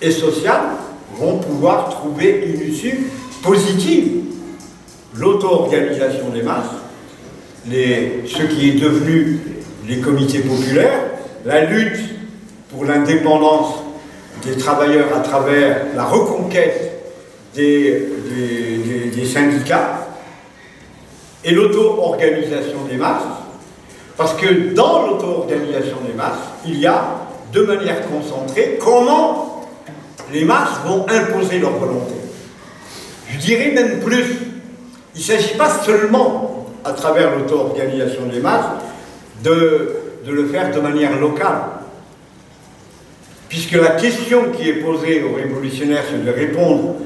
et 0.00 0.10
sociales 0.10 0.70
vont 1.16 1.38
pouvoir 1.38 1.90
trouver 1.90 2.44
une 2.46 2.72
issue 2.72 3.10
positive. 3.42 4.24
L'auto-organisation 5.14 6.28
des 6.28 6.42
masses, 6.42 6.66
ce 7.66 8.42
qui 8.44 8.70
est 8.70 8.80
devenu 8.80 9.40
les 9.86 9.98
comités 9.98 10.40
populaires, 10.40 11.00
la 11.44 11.64
lutte 11.64 11.98
pour 12.70 12.84
l'indépendance 12.84 13.74
des 14.44 14.56
travailleurs 14.56 15.16
à 15.16 15.20
travers 15.20 15.86
la 15.96 16.04
reconquête 16.04 17.02
des, 17.54 18.08
des 19.14 19.24
syndicats 19.24 20.06
et 21.44 21.52
l'auto-organisation 21.52 22.84
des 22.90 22.96
masses, 22.96 23.22
parce 24.16 24.34
que 24.34 24.74
dans 24.74 25.06
l'auto-organisation 25.06 25.96
des 26.06 26.12
masses, 26.12 26.38
il 26.66 26.78
y 26.78 26.86
a, 26.86 27.27
de 27.52 27.62
manière 27.62 28.02
concentrée, 28.08 28.78
comment 28.80 29.68
les 30.32 30.44
masses 30.44 30.80
vont 30.84 31.06
imposer 31.08 31.58
leur 31.58 31.72
volonté. 31.72 32.14
Je 33.30 33.38
dirais 33.38 33.70
même 33.70 34.00
plus, 34.00 34.24
il 35.14 35.18
ne 35.18 35.24
s'agit 35.24 35.56
pas 35.56 35.70
seulement, 35.70 36.66
à 36.84 36.92
travers 36.92 37.36
l'auto-organisation 37.36 38.26
des 38.26 38.40
masses, 38.40 38.66
de, 39.42 39.94
le 40.26 40.46
faire 40.48 40.70
de 40.70 40.80
manière 40.80 41.18
locale. 41.18 41.62
Puisque 43.48 43.72
la 43.72 43.92
question 43.92 44.52
qui 44.52 44.68
est 44.68 44.74
posée 44.74 45.22
aux 45.22 45.34
révolutionnaires, 45.34 46.04
c'est 46.10 46.22
de 46.22 46.30
répondre 46.30 46.96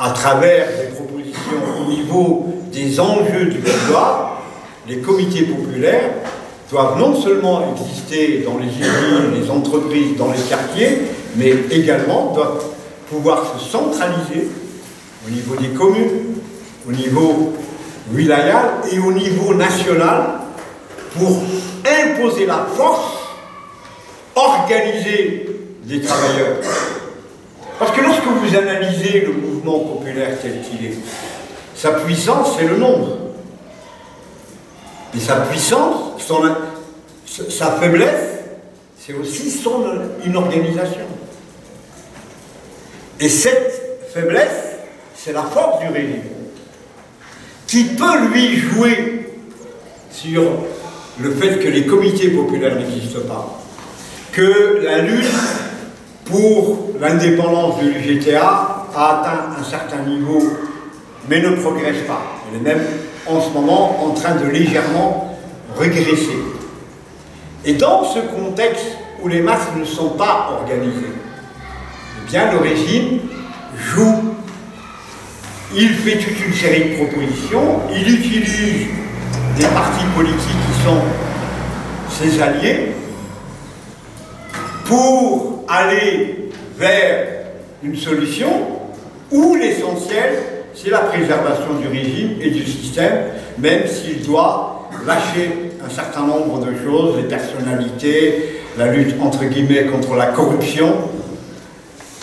à 0.00 0.10
travers 0.10 0.66
des 0.66 0.94
propositions 0.94 1.60
au 1.80 1.90
niveau 1.90 2.54
des 2.72 2.98
enjeux 2.98 3.46
du 3.46 3.58
pouvoir, 3.58 4.42
les 4.88 4.98
comités 4.98 5.42
populaires 5.42 6.10
doivent 6.70 6.98
non 6.98 7.14
seulement 7.20 7.72
exister 7.72 8.44
dans 8.44 8.58
les 8.58 8.68
usines, 8.68 9.40
les 9.40 9.50
entreprises, 9.50 10.16
dans 10.16 10.32
les 10.32 10.40
quartiers, 10.48 11.02
mais 11.36 11.54
également 11.70 12.32
doivent 12.34 12.64
pouvoir 13.08 13.54
se 13.58 13.70
centraliser 13.70 14.48
au 15.26 15.30
niveau 15.30 15.56
des 15.56 15.68
communes, 15.68 16.36
au 16.88 16.92
niveau 16.92 17.52
wilayal 18.12 18.64
et 18.92 18.98
au 18.98 19.12
niveau 19.12 19.54
national 19.54 20.40
pour 21.16 21.42
imposer 21.84 22.46
la 22.46 22.66
force, 22.76 23.18
organiser 24.34 25.46
les 25.86 26.00
travailleurs. 26.00 26.56
Parce 27.78 27.90
que 27.92 28.00
lorsque 28.00 28.24
vous 28.24 28.56
analysez 28.56 29.26
le 29.26 29.32
mouvement 29.32 29.78
populaire 29.80 30.38
tel 30.40 30.60
qu'il 30.62 30.86
est, 30.86 30.94
sa 31.74 31.90
puissance, 31.90 32.56
c'est 32.58 32.66
le 32.66 32.76
nombre. 32.76 33.23
Et 35.16 35.20
sa 35.20 35.36
puissance, 35.36 36.20
son, 36.22 36.42
sa 37.48 37.72
faiblesse, 37.72 38.40
c'est 38.98 39.14
aussi 39.14 39.50
son 39.50 39.84
inorganisation. 40.24 41.06
Et 43.20 43.28
cette 43.28 44.08
faiblesse, 44.12 44.78
c'est 45.14 45.32
la 45.32 45.42
force 45.42 45.80
du 45.80 45.88
régime, 45.88 46.22
qui 47.66 47.84
peut 47.84 48.28
lui 48.32 48.56
jouer 48.56 49.30
sur 50.10 50.42
le 51.20 51.30
fait 51.30 51.58
que 51.58 51.68
les 51.68 51.86
comités 51.86 52.28
populaires 52.28 52.76
n'existent 52.76 53.20
pas, 53.28 53.60
que 54.32 54.80
la 54.82 54.98
lutte 54.98 55.26
pour 56.24 56.90
l'indépendance 57.00 57.80
de 57.80 57.88
l'UGTA 57.88 58.86
a 58.94 59.20
atteint 59.20 59.60
un 59.60 59.64
certain 59.64 60.02
niveau, 60.02 60.42
mais 61.28 61.40
ne 61.40 61.56
progresse 61.56 62.02
pas. 62.06 62.22
Elle 62.50 62.60
est 62.60 62.74
même 62.74 62.84
en 63.26 63.40
ce 63.40 63.50
moment 63.50 64.04
en 64.04 64.10
train 64.10 64.34
de 64.34 64.46
légèrement 64.46 65.36
régresser. 65.78 66.38
Et 67.64 67.74
dans 67.74 68.04
ce 68.04 68.18
contexte 68.20 68.98
où 69.22 69.28
les 69.28 69.40
masses 69.40 69.68
ne 69.76 69.84
sont 69.84 70.10
pas 70.10 70.50
organisées, 70.60 71.12
eh 72.20 72.30
bien 72.30 72.52
le 72.52 72.58
régime 72.58 73.20
joue. 73.76 74.34
Il 75.76 75.88
fait 75.88 76.18
toute 76.18 76.46
une 76.46 76.52
série 76.52 76.90
de 76.90 76.96
propositions, 76.96 77.80
il 77.92 78.08
utilise 78.08 78.86
des 79.56 79.66
partis 79.66 80.04
politiques 80.14 80.38
qui 80.40 80.84
sont 80.84 81.00
ses 82.10 82.40
alliés 82.40 82.92
pour 84.84 85.64
aller 85.68 86.50
vers 86.76 87.26
une 87.82 87.96
solution 87.96 88.50
où 89.32 89.56
l'essentiel 89.56 90.53
c'est 90.74 90.90
la 90.90 90.98
préservation 90.98 91.74
du 91.80 91.88
régime 91.88 92.36
et 92.40 92.50
du 92.50 92.64
système, 92.64 93.26
même 93.58 93.86
s'il 93.86 94.22
doit 94.26 94.88
lâcher 95.06 95.70
un 95.84 95.90
certain 95.90 96.22
nombre 96.22 96.64
de 96.64 96.72
choses, 96.84 97.16
les 97.16 97.28
personnalités, 97.28 98.60
la 98.76 98.88
lutte 98.88 99.14
entre 99.20 99.44
guillemets 99.44 99.86
contre 99.86 100.14
la 100.14 100.26
corruption, 100.26 100.94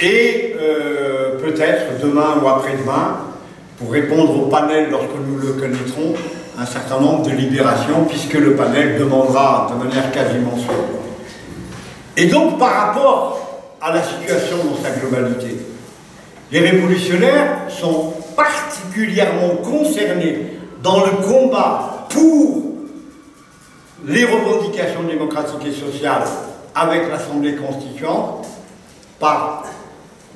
et 0.01 0.55
euh, 0.59 1.37
peut-être 1.39 1.99
demain 2.01 2.39
ou 2.43 2.47
après-demain, 2.47 3.17
pour 3.77 3.91
répondre 3.91 4.43
au 4.43 4.47
panel 4.47 4.89
lorsque 4.91 5.09
nous 5.27 5.37
le 5.37 5.53
connaîtrons, 5.53 6.13
un 6.59 6.65
certain 6.65 6.99
nombre 6.99 7.23
de 7.25 7.31
libérations, 7.31 8.05
puisque 8.09 8.33
le 8.33 8.55
panel 8.55 8.97
demandera 8.99 9.71
de 9.71 9.83
manière 9.83 10.11
quasiment 10.11 10.57
sûre. 10.57 10.71
Et 12.17 12.25
donc 12.25 12.59
par 12.59 12.73
rapport 12.73 13.63
à 13.81 13.93
la 13.93 14.03
situation 14.03 14.57
dans 14.57 14.83
sa 14.83 14.91
globalité, 14.99 15.57
les 16.51 16.59
révolutionnaires 16.59 17.61
sont 17.69 18.13
particulièrement 18.35 19.55
concernés 19.63 20.57
dans 20.83 21.05
le 21.05 21.11
combat 21.27 22.07
pour 22.09 22.63
les 24.05 24.25
revendications 24.25 25.03
démocratiques 25.03 25.67
et 25.67 25.71
sociales 25.71 26.23
avec 26.75 27.09
l'Assemblée 27.09 27.55
constituante 27.55 28.47
par 29.19 29.65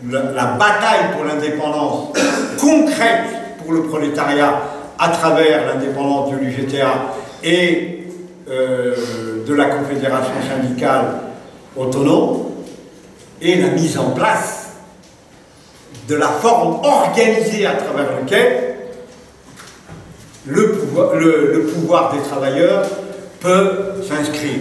la, 0.10 0.46
bataille 0.60 1.14
pour 1.16 1.26
l'indépendance 1.26 2.14
concrète 2.60 3.26
pour 3.64 3.74
le 3.74 3.84
prolétariat 3.84 4.62
à 5.00 5.10
travers 5.10 5.66
l'indépendance 5.68 6.32
de 6.32 6.38
l'UGTA 6.38 6.94
et 7.44 8.08
euh, 8.50 8.96
de 9.48 9.54
la 9.54 9.66
Confédération 9.66 10.34
syndicale 10.48 11.06
autonome 11.76 12.46
et 13.42 13.56
la 13.56 13.70
mise 13.70 13.98
en 13.98 14.12
place 14.12 14.65
de 16.08 16.16
la 16.16 16.28
forme 16.28 16.84
organisée 16.84 17.66
à 17.66 17.74
travers 17.74 18.12
laquelle 18.20 18.76
le 20.46 20.74
pouvoir, 20.74 21.16
le, 21.16 21.72
pouvoir 21.74 22.14
des 22.14 22.22
travailleurs 22.22 22.86
peut 23.40 24.04
s'inscrire. 24.08 24.60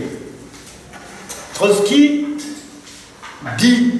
Trotsky 1.55 2.27
dit 3.59 3.93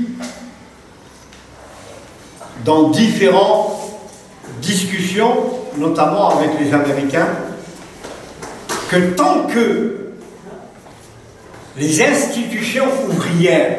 dans 2.65 2.89
différentes 2.89 3.73
discussions, 4.63 5.37
notamment 5.77 6.39
avec 6.39 6.51
les 6.59 6.73
Américains, 6.73 7.29
que 8.89 8.97
tant 9.15 9.47
que 9.47 10.13
les 11.77 12.03
institutions 12.03 12.87
ouvrières 13.09 13.79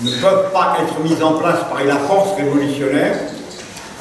ne 0.00 0.10
peuvent 0.20 0.52
pas 0.52 0.76
être 0.82 1.00
mises 1.02 1.22
en 1.22 1.34
place 1.34 1.60
par 1.70 1.82
la 1.84 1.96
force 1.96 2.36
révolutionnaire, 2.36 3.16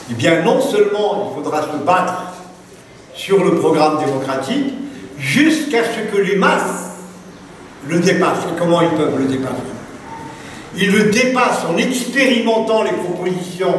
eh 0.10 0.14
bien 0.14 0.42
non 0.42 0.60
seulement 0.60 1.30
il 1.30 1.36
faudra 1.36 1.62
se 1.62 1.78
battre 1.86 2.14
sur 3.14 3.44
le 3.44 3.56
programme 3.56 4.00
démocratique, 4.04 4.74
jusqu'à 5.18 5.84
ce 5.84 6.12
que 6.12 6.22
les 6.22 6.36
masses 6.36 6.92
le 7.88 8.00
dépassent. 8.00 8.46
Et 8.52 8.60
comment 8.60 8.82
ils 8.82 8.90
peuvent 8.90 9.18
le 9.18 9.26
dépasser? 9.26 9.54
Ils 10.76 10.92
le 10.92 11.04
dépassent 11.12 11.66
en 11.70 11.78
expérimentant 11.78 12.84
les 12.84 12.92
propositions 12.92 13.76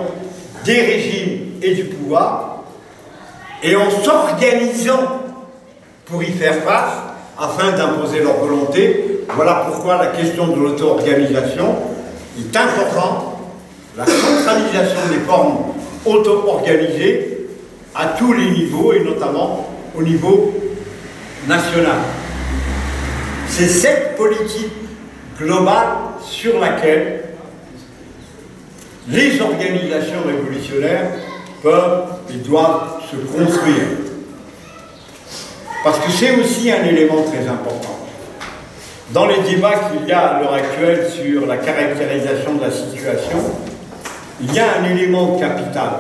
des 0.65 0.81
régimes 0.81 1.41
et 1.61 1.75
du 1.75 1.85
pouvoir, 1.85 2.63
et 3.63 3.75
en 3.75 3.91
s'organisant 3.91 5.21
pour 6.07 6.23
y 6.23 6.31
faire 6.31 6.63
face, 6.63 6.93
afin 7.39 7.73
d'imposer 7.73 8.21
leur 8.21 8.37
volonté. 8.37 9.25
Voilà 9.35 9.67
pourquoi 9.67 9.99
la 9.99 10.07
question 10.09 10.47
de 10.49 10.61
l'auto-organisation 10.61 11.75
est 12.39 12.57
importante. 12.57 13.39
La 13.97 14.07
centralisation 14.07 15.01
des 15.11 15.21
formes 15.21 15.59
auto-organisées 16.05 17.47
à 17.95 18.07
tous 18.19 18.33
les 18.33 18.51
niveaux, 18.51 18.93
et 18.93 19.01
notamment 19.01 19.69
au 19.97 20.03
niveau 20.03 20.53
national. 21.47 21.99
C'est 23.49 23.69
cette 23.69 24.17
politique 24.17 24.73
globale 25.39 25.89
sur 26.27 26.59
laquelle 26.59 27.25
les 29.09 29.41
organisations 29.41 30.23
révolutionnaires 30.27 31.11
peuvent 31.63 32.05
et 32.31 32.39
doivent 32.39 33.03
se 33.11 33.17
construire. 33.17 33.85
Parce 35.85 35.99
que 35.99 36.11
c'est 36.11 36.35
aussi 36.41 36.71
un 36.73 36.85
élément 36.85 37.23
très 37.23 37.47
important. 37.47 38.04
Dans 39.11 39.27
les 39.27 39.39
débats 39.43 39.91
qu'il 39.91 40.09
y 40.09 40.13
a 40.13 40.21
à 40.21 40.41
l'heure 40.41 40.55
actuelle 40.55 41.11
sur 41.11 41.47
la 41.47 41.59
caractérisation 41.59 42.55
de 42.55 42.63
la 42.63 42.71
situation, 42.71 43.39
il 44.41 44.53
y 44.53 44.59
a 44.59 44.79
un 44.81 44.85
élément 44.85 45.39
capital. 45.39 45.91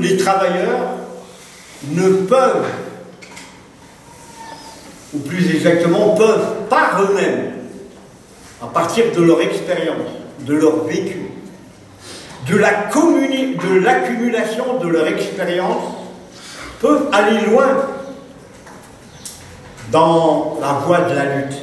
les 0.00 0.16
travailleurs 0.16 0.96
ne 1.90 2.08
peuvent, 2.08 2.64
ou 5.14 5.18
plus 5.18 5.54
exactement, 5.54 6.14
peuvent 6.14 6.66
par 6.70 7.02
eux-mêmes, 7.02 7.52
à 8.62 8.66
partir 8.66 9.04
de 9.14 9.22
leur 9.22 9.42
expérience, 9.42 10.08
de 10.40 10.54
leur 10.54 10.84
vécu, 10.84 11.30
de 12.48 12.56
l'accumulation 12.56 14.78
de 14.82 14.88
leur 14.88 15.06
expérience, 15.06 15.84
peuvent 16.80 17.08
aller 17.12 17.46
loin 17.46 17.97
dans 19.90 20.58
la 20.60 20.72
voie 20.84 21.00
de 21.02 21.14
la 21.14 21.36
lutte. 21.36 21.56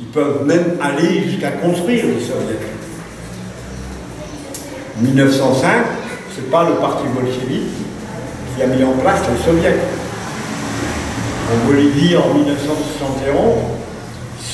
Ils 0.00 0.06
peuvent 0.06 0.44
même 0.44 0.76
aller 0.82 1.22
jusqu'à 1.28 1.52
construire 1.52 2.04
les 2.06 2.20
soviets. 2.20 2.58
1905, 5.00 5.68
ce 6.34 6.40
n'est 6.40 6.46
pas 6.48 6.68
le 6.68 6.74
parti 6.76 7.04
bolchevique 7.14 7.70
qui 8.56 8.62
a 8.62 8.66
mis 8.66 8.82
en 8.84 8.92
place 8.92 9.20
les 9.30 9.44
soviets. 9.44 9.76
En 11.52 11.66
Bolivie, 11.66 12.16
en 12.16 12.34
1971, 12.34 13.36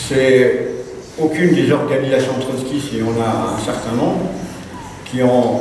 c'est 0.08 0.68
aucune 1.20 1.54
des 1.54 1.70
organisations 1.72 2.34
trotskistes, 2.40 2.94
et 2.94 3.02
on 3.02 3.20
a 3.20 3.56
un 3.56 3.64
certain 3.64 3.92
nombre, 3.96 4.30
qui 5.04 5.22
ont 5.22 5.60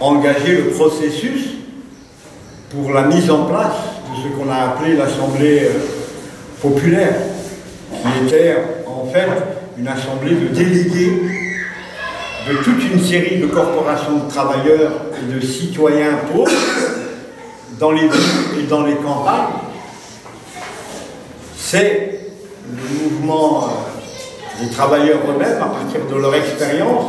engagé 0.00 0.56
le 0.56 0.70
processus 0.70 1.54
pour 2.70 2.92
la 2.92 3.02
mise 3.02 3.30
en 3.30 3.44
place 3.44 3.76
de 4.10 4.22
ce 4.22 4.28
qu'on 4.34 4.50
a 4.50 4.70
appelé 4.70 4.96
l'Assemblée 4.96 5.62
euh, 5.64 6.01
populaire, 6.62 7.14
qui 7.90 8.26
était 8.26 8.56
en 8.86 9.06
fait 9.06 9.28
une 9.76 9.88
assemblée 9.88 10.36
de 10.36 10.46
délégués 10.48 11.22
de 12.48 12.54
toute 12.56 12.82
une 12.92 13.00
série 13.00 13.38
de 13.38 13.46
corporations 13.46 14.24
de 14.24 14.30
travailleurs 14.30 14.92
et 15.18 15.34
de 15.34 15.40
citoyens 15.40 16.18
pauvres 16.32 16.50
dans 17.78 17.90
les 17.90 18.02
villes 18.02 18.60
et 18.60 18.62
dans 18.68 18.84
les 18.84 18.94
campagnes. 18.94 19.54
C'est 21.56 22.20
le 22.70 23.04
mouvement 23.04 23.64
euh, 23.64 24.64
des 24.64 24.70
travailleurs 24.70 25.18
eux-mêmes, 25.28 25.62
à 25.62 25.66
partir 25.66 26.00
de 26.10 26.20
leur 26.20 26.34
expérience, 26.34 27.04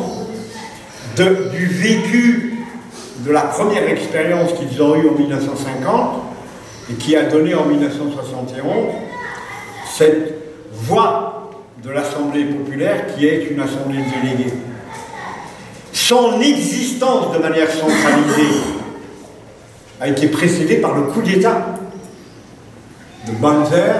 du 1.15 1.65
vécu 1.67 2.65
de 3.19 3.31
la 3.31 3.41
première 3.41 3.87
expérience 3.87 4.51
qu'ils 4.53 4.81
ont 4.81 4.95
eue 4.95 5.09
en 5.09 5.13
1950 5.13 6.21
et 6.91 6.93
qui 6.95 7.15
a 7.15 7.23
donné 7.23 7.53
en 7.53 7.65
1971 7.65 8.63
cette 9.95 10.33
voix 10.71 11.51
de 11.83 11.91
l'Assemblée 11.91 12.45
populaire 12.45 13.15
qui 13.15 13.27
est 13.27 13.47
une 13.51 13.59
assemblée 13.59 13.99
de 13.99 14.27
délégués. 14.27 14.53
Son 15.91 16.41
existence 16.41 17.33
de 17.33 17.37
manière 17.37 17.69
centralisée 17.69 18.59
a 20.01 20.07
été 20.07 20.27
précédée 20.27 20.77
par 20.77 20.95
le 20.95 21.03
coup 21.03 21.21
d'État 21.21 21.75
de 23.27 23.33
Banzer 23.33 23.95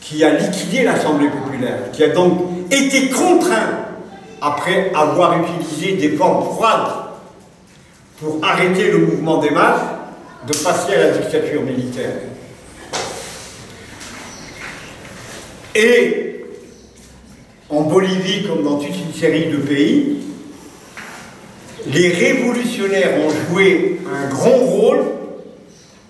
qui 0.00 0.22
a 0.24 0.34
liquidé 0.34 0.84
l'Assemblée 0.84 1.28
populaire, 1.28 1.90
qui 1.92 2.04
a 2.04 2.08
donc 2.08 2.40
été 2.70 3.08
contraint, 3.10 3.78
après 4.40 4.90
avoir 4.94 5.36
utilisé 5.40 5.96
des 5.96 6.16
formes 6.16 6.44
froides 6.54 6.92
pour 8.20 8.38
arrêter 8.42 8.90
le 8.90 8.98
mouvement 8.98 9.38
des 9.38 9.50
masses, 9.50 9.80
de 10.46 10.52
passer 10.52 10.94
à 10.94 10.98
la 10.98 11.10
dictature 11.10 11.62
militaire. 11.62 12.12
Et 15.74 16.44
en 17.70 17.82
Bolivie, 17.82 18.46
comme 18.46 18.62
dans 18.62 18.76
toute 18.76 18.94
une 18.94 19.14
série 19.14 19.46
de 19.46 19.56
pays, 19.56 20.18
les 21.86 22.08
révolutionnaires 22.08 23.12
ont 23.24 23.50
joué 23.50 24.00
un 24.06 24.28
grand 24.28 24.58
rôle, 24.58 25.00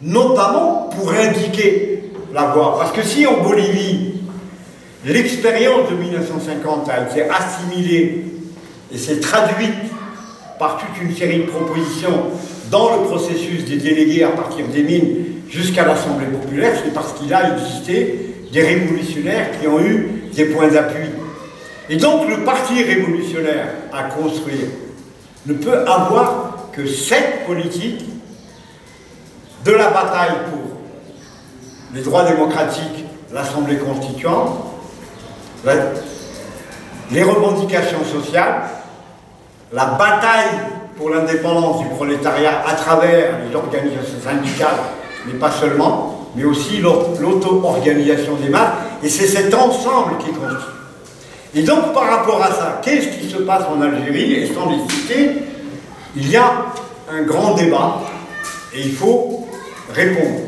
notamment 0.02 0.90
pour 0.90 1.12
indiquer 1.12 2.10
la 2.34 2.46
voie. 2.46 2.76
Parce 2.78 2.92
que 2.92 3.02
si 3.02 3.24
en 3.26 3.42
Bolivie, 3.42 4.14
l'expérience 5.06 5.90
de 5.90 5.94
1950 5.94 6.88
a 6.88 7.08
été 7.08 7.22
assimilée 7.30 8.24
et 8.92 8.98
s'est 8.98 9.20
traduite 9.20 9.70
par 10.58 10.78
toute 10.78 11.02
une 11.02 11.16
série 11.16 11.38
de 11.38 11.46
propositions 11.46 12.24
dans 12.70 12.96
le 12.96 13.02
processus 13.04 13.64
des 13.64 13.76
délégués 13.76 14.24
à 14.24 14.30
partir 14.30 14.66
des 14.66 14.82
mines 14.82 15.16
jusqu'à 15.48 15.86
l'Assemblée 15.86 16.26
populaire, 16.26 16.74
c'est 16.82 16.92
parce 16.92 17.12
qu'il 17.12 17.32
a 17.32 17.56
existé 17.56 18.31
des 18.52 18.62
révolutionnaires 18.62 19.58
qui 19.58 19.66
ont 19.66 19.80
eu 19.80 20.24
des 20.34 20.44
points 20.44 20.68
d'appui. 20.68 21.08
Et 21.88 21.96
donc 21.96 22.28
le 22.28 22.44
parti 22.44 22.82
révolutionnaire 22.84 23.68
à 23.92 24.04
construire 24.04 24.68
ne 25.46 25.54
peut 25.54 25.78
avoir 25.86 26.68
que 26.72 26.86
cette 26.86 27.46
politique 27.46 28.04
de 29.64 29.72
la 29.72 29.88
bataille 29.88 30.36
pour 30.50 30.76
les 31.94 32.02
droits 32.02 32.24
démocratiques, 32.24 33.04
l'Assemblée 33.32 33.78
constituante, 33.78 34.64
les 37.10 37.22
revendications 37.22 38.04
sociales, 38.04 38.62
la 39.72 39.86
bataille 39.86 40.58
pour 40.96 41.10
l'indépendance 41.10 41.82
du 41.82 41.88
prolétariat 41.88 42.62
à 42.66 42.74
travers 42.74 43.38
les 43.48 43.54
organisations 43.54 44.20
syndicales, 44.22 44.68
mais 45.26 45.34
pas 45.34 45.50
seulement, 45.50 46.21
mais 46.34 46.44
aussi 46.44 46.78
l'auto-organisation 46.78 48.36
des 48.36 48.48
masses, 48.48 48.72
et 49.02 49.08
c'est 49.08 49.26
cet 49.26 49.54
ensemble 49.54 50.18
qui 50.18 50.30
compte. 50.30 50.58
Et 51.54 51.62
donc 51.62 51.92
par 51.92 52.04
rapport 52.04 52.42
à 52.42 52.50
ça, 52.50 52.80
qu'est-ce 52.82 53.18
qui 53.18 53.28
se 53.28 53.38
passe 53.38 53.64
en 53.64 53.80
Algérie 53.80 54.32
Et 54.34 54.54
sans 54.54 54.70
les 54.70 54.78
citer, 54.88 55.42
il 56.16 56.30
y 56.30 56.36
a 56.36 56.66
un 57.10 57.22
grand 57.22 57.54
débat, 57.54 58.00
et 58.74 58.80
il 58.80 58.94
faut 58.94 59.46
répondre. 59.92 60.40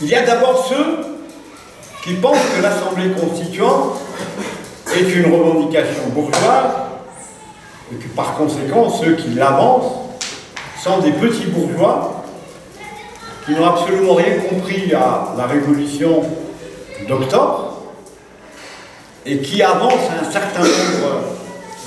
Il 0.00 0.08
y 0.08 0.14
a 0.14 0.24
d'abord 0.24 0.66
ceux 0.66 1.10
qui 2.02 2.14
pensent 2.14 2.38
que 2.56 2.62
l'Assemblée 2.62 3.10
constituante 3.10 3.98
est 4.96 5.14
une 5.14 5.32
revendication 5.32 6.08
bourgeoise 6.14 6.72
et 7.92 7.96
que 7.96 8.08
par 8.08 8.34
conséquent, 8.36 8.88
ceux 8.88 9.16
qui 9.16 9.30
l'avancent 9.30 9.92
sont 10.82 11.00
des 11.00 11.12
petits 11.12 11.46
bourgeois 11.46 12.19
qui 13.44 13.52
n'ont 13.52 13.66
absolument 13.66 14.14
rien 14.14 14.38
compris 14.48 14.92
à 14.92 15.34
la 15.36 15.46
révolution 15.46 16.22
d'octobre 17.08 17.82
et 19.26 19.38
qui 19.38 19.62
avancent 19.62 20.10
un 20.20 20.30
certain 20.30 20.60
nombre 20.60 21.22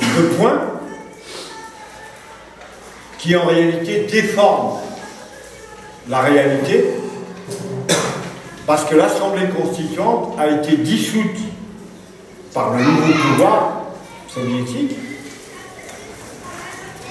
de 0.02 0.36
points 0.36 0.62
qui 3.18 3.36
en 3.36 3.46
réalité 3.46 4.06
déforment 4.12 4.80
la 6.10 6.20
réalité 6.20 6.86
parce 8.66 8.86
que 8.86 8.96
l'Assemblée 8.96 9.48
constituante 9.50 10.36
a 10.40 10.48
été 10.50 10.78
dissoute 10.78 11.38
par 12.54 12.74
le 12.76 12.84
nouveau 12.84 13.14
pouvoir 13.14 13.84
soviétique 14.28 14.96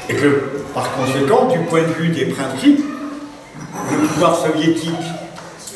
et 0.08 0.14
que, 0.14 0.64
par 0.74 0.92
conséquent, 0.92 1.46
du 1.46 1.58
point 1.60 1.82
de 1.82 1.92
vue 1.92 2.08
des 2.08 2.26
principes, 2.26 2.82
le 3.90 4.06
pouvoir 4.06 4.36
soviétique, 4.36 4.90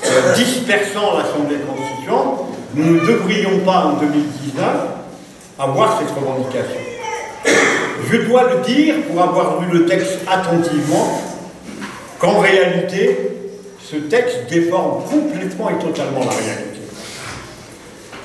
euh, 0.05 0.35
dispersant 0.35 1.19
l'Assemblée 1.19 1.59
constituante, 1.59 2.47
nous 2.75 2.95
ne 2.95 3.01
devrions 3.01 3.61
pas 3.64 3.87
en 3.87 3.92
2019 3.95 4.64
avoir 5.59 5.99
cette 5.99 6.11
revendication. 6.11 6.81
Je 8.11 8.16
dois 8.19 8.45
le 8.53 8.61
dire, 8.61 8.95
pour 9.09 9.23
avoir 9.23 9.61
lu 9.61 9.79
le 9.79 9.87
texte 9.87 10.21
attentivement, 10.27 11.21
qu'en 12.19 12.40
réalité, 12.40 13.31
ce 13.83 13.97
texte 13.97 14.49
déforme 14.51 15.05
complètement 15.05 15.71
et 15.71 15.79
totalement 15.79 16.21
la 16.21 16.31
réalité. 16.31 16.81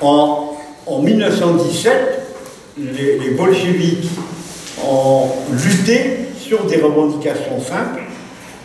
En, 0.00 0.48
1917, 1.00 1.94
les, 2.78 3.18
les 3.18 3.30
bolcheviks 3.30 4.08
ont 4.84 5.28
lutté 5.52 6.18
sur 6.38 6.64
des 6.64 6.76
revendications 6.76 7.60
simples, 7.60 8.02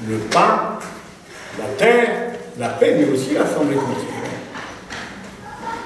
le 0.08 0.18
pain, 0.18 0.78
la 1.58 1.66
terre, 1.78 2.10
la 2.60 2.70
paix, 2.70 2.96
mais 2.98 3.14
aussi 3.14 3.34
l'Assemblée 3.34 3.76
constituante. 3.76 4.14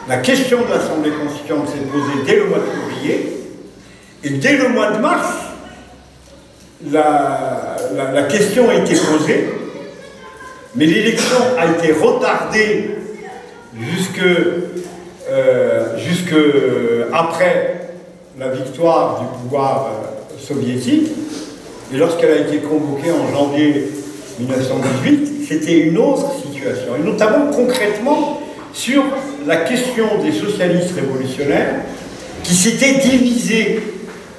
La 0.08 0.18
question 0.18 0.62
de 0.66 0.70
l'Assemblée 0.70 1.12
constituante 1.12 1.70
s'est 1.70 1.86
posée 1.92 2.26
dès 2.26 2.36
le 2.38 2.46
mois 2.46 2.60
de 2.60 2.66
février, 2.66 3.38
et 4.24 4.30
dès 4.32 4.58
le 4.58 4.70
mois 4.70 4.92
de 4.92 5.00
mars, 5.00 5.28
la, 6.92 8.24
question 8.30 8.70
a 8.70 8.76
été 8.76 8.96
posée, 8.96 9.50
mais 10.76 10.86
l'élection 10.86 11.38
a 11.58 11.68
été 11.68 11.94
retardée 11.94 12.92
jusque, 13.80 14.22
euh, 15.30 15.98
jusque 15.98 16.36
après 17.14 17.82
la 18.40 18.50
victoire 18.50 19.22
du 19.22 19.28
pouvoir 19.44 19.88
euh, 19.88 20.40
soviétique. 20.40 21.12
Et 21.94 21.98
lorsqu'elle 21.98 22.32
a 22.32 22.38
été 22.38 22.58
convoquée 22.60 23.12
en 23.12 23.32
janvier 23.32 23.92
1918, 24.40 25.31
c'était 25.52 25.80
une 25.80 25.98
autre 25.98 26.32
situation. 26.42 26.96
Et 26.98 27.04
notamment 27.04 27.52
concrètement 27.52 28.42
sur 28.74 29.04
la 29.46 29.58
question 29.58 30.06
des 30.24 30.32
socialistes 30.32 30.96
révolutionnaires 30.96 31.82
qui 32.44 32.56
s'étaient 32.56 33.00
divisés 33.00 33.82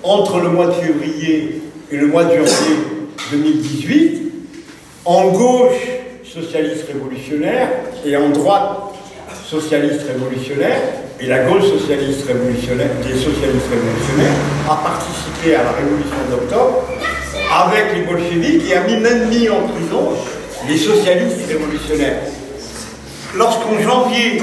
entre 0.03 0.41
le 0.41 0.49
mois 0.49 0.69
de 0.69 0.73
février 0.73 1.61
et 1.91 1.97
le 1.97 2.07
mois 2.07 2.25
de 2.25 2.37
janvier 2.37 2.77
2018 3.31 4.23
en 5.05 5.29
gauche 5.33 5.83
socialiste 6.25 6.87
révolutionnaire 6.87 7.69
et 8.07 8.17
en 8.17 8.31
droite 8.31 8.95
socialiste 9.47 10.07
révolutionnaire 10.07 10.81
et 11.21 11.27
la 11.27 11.45
gauche 11.45 11.65
socialiste 11.65 12.27
révolutionnaire, 12.27 12.89
des 13.07 13.15
socialistes 13.15 13.69
révolutionnaires 13.71 14.39
a 14.69 14.77
participé 14.77 15.57
à 15.57 15.65
la 15.65 15.73
révolution 15.73 16.17
d'octobre 16.31 16.89
avec 17.53 17.95
les 17.95 18.03
bolcheviks 18.03 18.63
et 18.71 18.75
a 18.75 18.81
même 18.81 19.29
mis 19.29 19.49
en 19.51 19.69
prison 19.69 20.13
les 20.69 20.79
socialistes 20.79 21.47
révolutionnaires. 21.49 22.23
Lorsqu'en 23.37 23.81
janvier 23.81 24.43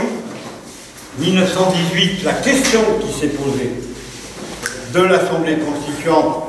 1918, 1.19 2.23
la 2.23 2.33
question 2.33 2.79
qui 3.01 3.13
s'est 3.13 3.27
posée 3.27 3.71
de 4.93 5.01
l'Assemblée 5.01 5.57
constituante 5.57 6.43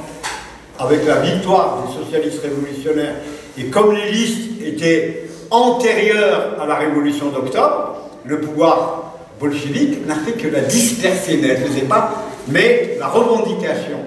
avec 0.79 1.07
la 1.07 1.17
victoire 1.17 1.85
des 1.87 2.05
socialistes 2.05 2.43
révolutionnaires, 2.43 3.17
et 3.59 3.65
comme 3.65 3.95
les 3.95 4.11
listes 4.11 4.63
étaient 4.65 5.29
antérieures 5.51 6.57
à 6.61 6.67
la 6.67 6.77
révolution 6.77 7.29
d'octobre, 7.31 7.97
le 8.25 8.41
pouvoir 8.41 9.15
bolchevique 9.39 10.07
n'a 10.07 10.15
fait 10.15 10.33
que 10.33 10.49
la 10.49 10.61
disperser, 10.61 11.39
mais 11.41 11.49
elle 11.49 11.63
ne 11.63 11.67
faisait 11.67 11.87
pas, 11.87 12.25
mais 12.49 12.97
la 12.99 13.09
revendication 13.09 13.99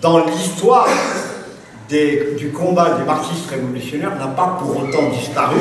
dans 0.00 0.24
l'histoire 0.24 0.88
du 1.88 2.50
combat 2.50 2.96
des 2.98 3.04
marxistes 3.04 3.48
révolutionnaires 3.50 4.16
n'a 4.16 4.28
pas 4.28 4.58
pour 4.58 4.76
autant 4.76 5.10
disparu. 5.10 5.56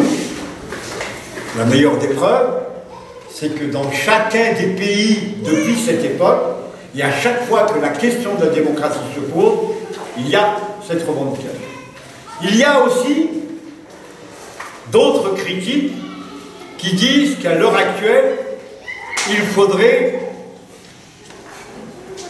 La 1.58 1.66
meilleure 1.66 1.98
des 1.98 2.08
preuves, 2.08 2.64
c'est 3.30 3.54
que 3.56 3.66
dans 3.66 3.92
chacun 3.92 4.54
des 4.54 4.68
pays 4.68 5.36
depuis 5.44 5.76
cette 5.76 6.04
époque, 6.04 6.42
et 6.96 7.04
à 7.04 7.12
chaque 7.12 7.46
fois 7.46 7.64
que 7.64 7.80
la 7.80 7.90
question 7.90 8.36
de 8.36 8.46
la 8.46 8.52
démocratie 8.52 9.00
se 9.16 9.20
pose, 9.20 9.58
il 10.18 10.30
y 10.30 10.36
a 10.36 10.56
cette 10.88 11.06
revendication. 11.08 11.50
Il 12.42 12.56
y 12.56 12.64
a 12.64 12.84
aussi 12.84 13.30
d'autres 14.92 15.36
critiques 15.36 15.94
qui 16.78 16.96
disent 16.96 17.38
qu'à 17.42 17.56
l'heure 17.56 17.76
actuelle, 17.76 18.38
il 19.30 19.42
faudrait 19.42 20.20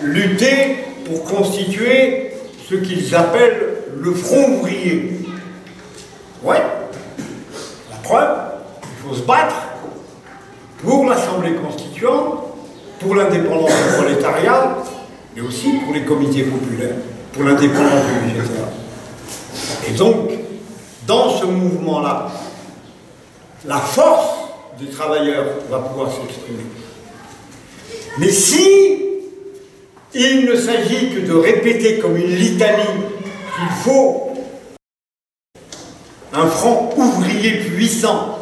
lutter 0.02 0.78
pour 1.06 1.24
constituer 1.24 2.33
ce 2.69 2.76
qu'ils 2.76 3.15
appellent 3.15 3.84
le 3.97 4.13
front 4.13 4.60
ouvrier. 4.60 5.19
Ouais, 6.43 6.62
la 7.91 7.97
preuve, 8.04 8.38
il 8.84 9.10
faut 9.10 9.15
se 9.15 9.21
battre 9.21 9.56
pour 10.84 11.06
l'Assemblée 11.06 11.56
constituante, 11.56 12.39
pour 12.99 13.15
l'indépendance 13.15 13.71
du 13.71 13.97
prolétariat, 13.97 14.78
mais 15.36 15.41
aussi 15.41 15.71
pour 15.84 15.93
les 15.93 16.04
comités 16.04 16.43
populaires, 16.43 16.95
pour 17.32 17.43
l'indépendance 17.43 18.04
du 18.06 19.89
Et 19.89 19.97
donc, 19.97 20.32
dans 21.08 21.30
ce 21.30 21.45
mouvement-là, 21.45 22.30
la 23.65 23.78
force 23.78 24.36
des 24.80 24.88
travailleurs 24.88 25.45
va 25.69 25.80
pouvoir 25.80 26.10
s'exprimer. 26.12 26.63
Mais 28.17 28.30
si 28.30 29.12
il 30.15 30.45
ne 30.45 30.56
s'agit 30.56 31.10
que 31.10 31.19
de 31.21 31.34
répéter 31.34 31.99
comme 31.99 32.17
une 32.17 32.36
litanie 32.36 32.84
qu'il 33.56 33.69
faut. 33.84 34.30
Un 36.34 36.47
front 36.47 36.89
ouvrier 36.97 37.52
puissant, 37.58 38.39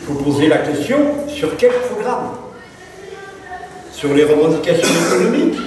il 0.00 0.06
faut 0.06 0.22
poser 0.22 0.48
la 0.48 0.58
question 0.58 0.98
sur 1.28 1.56
quel 1.56 1.72
programme? 1.72 2.30
Sur 3.92 4.14
les 4.14 4.24
revendications 4.24 4.88
économiques? 5.08 5.58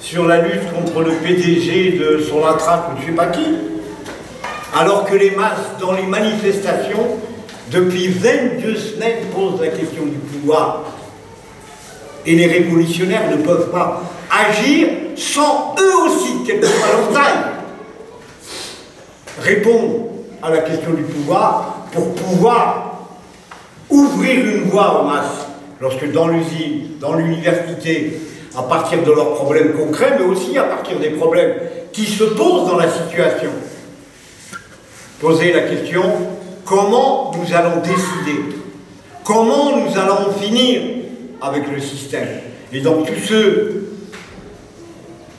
Sur 0.00 0.26
la 0.26 0.42
lutte 0.42 0.70
contre 0.74 1.00
le 1.02 1.12
PDG 1.12 1.92
de 1.92 2.20
son 2.20 2.38
ou 2.38 2.42
je 2.42 3.02
ne 3.02 3.06
sais 3.06 3.12
pas 3.16 3.26
qui? 3.26 3.46
Alors 4.74 5.06
que 5.06 5.14
les 5.14 5.30
masses 5.30 5.78
dans 5.80 5.92
les 5.92 6.02
manifestations, 6.02 7.18
depuis 7.70 8.08
22 8.08 8.76
semaines, 8.76 9.24
posent 9.34 9.60
la 9.60 9.68
question 9.68 10.04
du 10.04 10.18
pouvoir. 10.18 10.91
Et 12.24 12.34
les 12.34 12.46
révolutionnaires 12.46 13.30
ne 13.30 13.42
peuvent 13.42 13.70
pas 13.70 14.02
agir 14.30 14.88
sans 15.16 15.74
eux 15.78 15.96
aussi, 16.06 16.44
quelle 16.46 16.60
que 16.60 16.66
soit 16.66 16.86
leur 16.88 17.12
taille, 17.12 17.42
répondre 19.40 20.06
à 20.42 20.50
la 20.50 20.58
question 20.58 20.92
du 20.92 21.02
pouvoir 21.02 21.86
pour 21.92 22.14
pouvoir 22.14 22.98
ouvrir 23.90 24.46
une 24.46 24.62
voie 24.64 25.00
aux 25.00 25.06
masses. 25.06 25.46
Lorsque 25.80 26.10
dans 26.12 26.28
l'usine, 26.28 26.92
dans 27.00 27.14
l'université, 27.14 28.20
à 28.56 28.62
partir 28.62 29.02
de 29.02 29.10
leurs 29.10 29.34
problèmes 29.34 29.72
concrets, 29.72 30.16
mais 30.18 30.24
aussi 30.24 30.56
à 30.56 30.64
partir 30.64 30.98
des 30.98 31.10
problèmes 31.10 31.54
qui 31.92 32.04
se 32.04 32.24
posent 32.24 32.68
dans 32.68 32.76
la 32.76 32.88
situation, 32.88 33.50
poser 35.20 35.52
la 35.52 35.62
question 35.62 36.02
comment 36.64 37.32
nous 37.36 37.54
allons 37.54 37.80
décider? 37.80 38.56
Comment 39.24 39.76
nous 39.76 39.98
allons 39.98 40.32
finir? 40.40 41.01
Avec 41.42 41.70
le 41.70 41.80
système. 41.80 42.28
Et 42.72 42.80
donc 42.80 43.06
tous 43.06 43.26
ceux 43.26 43.88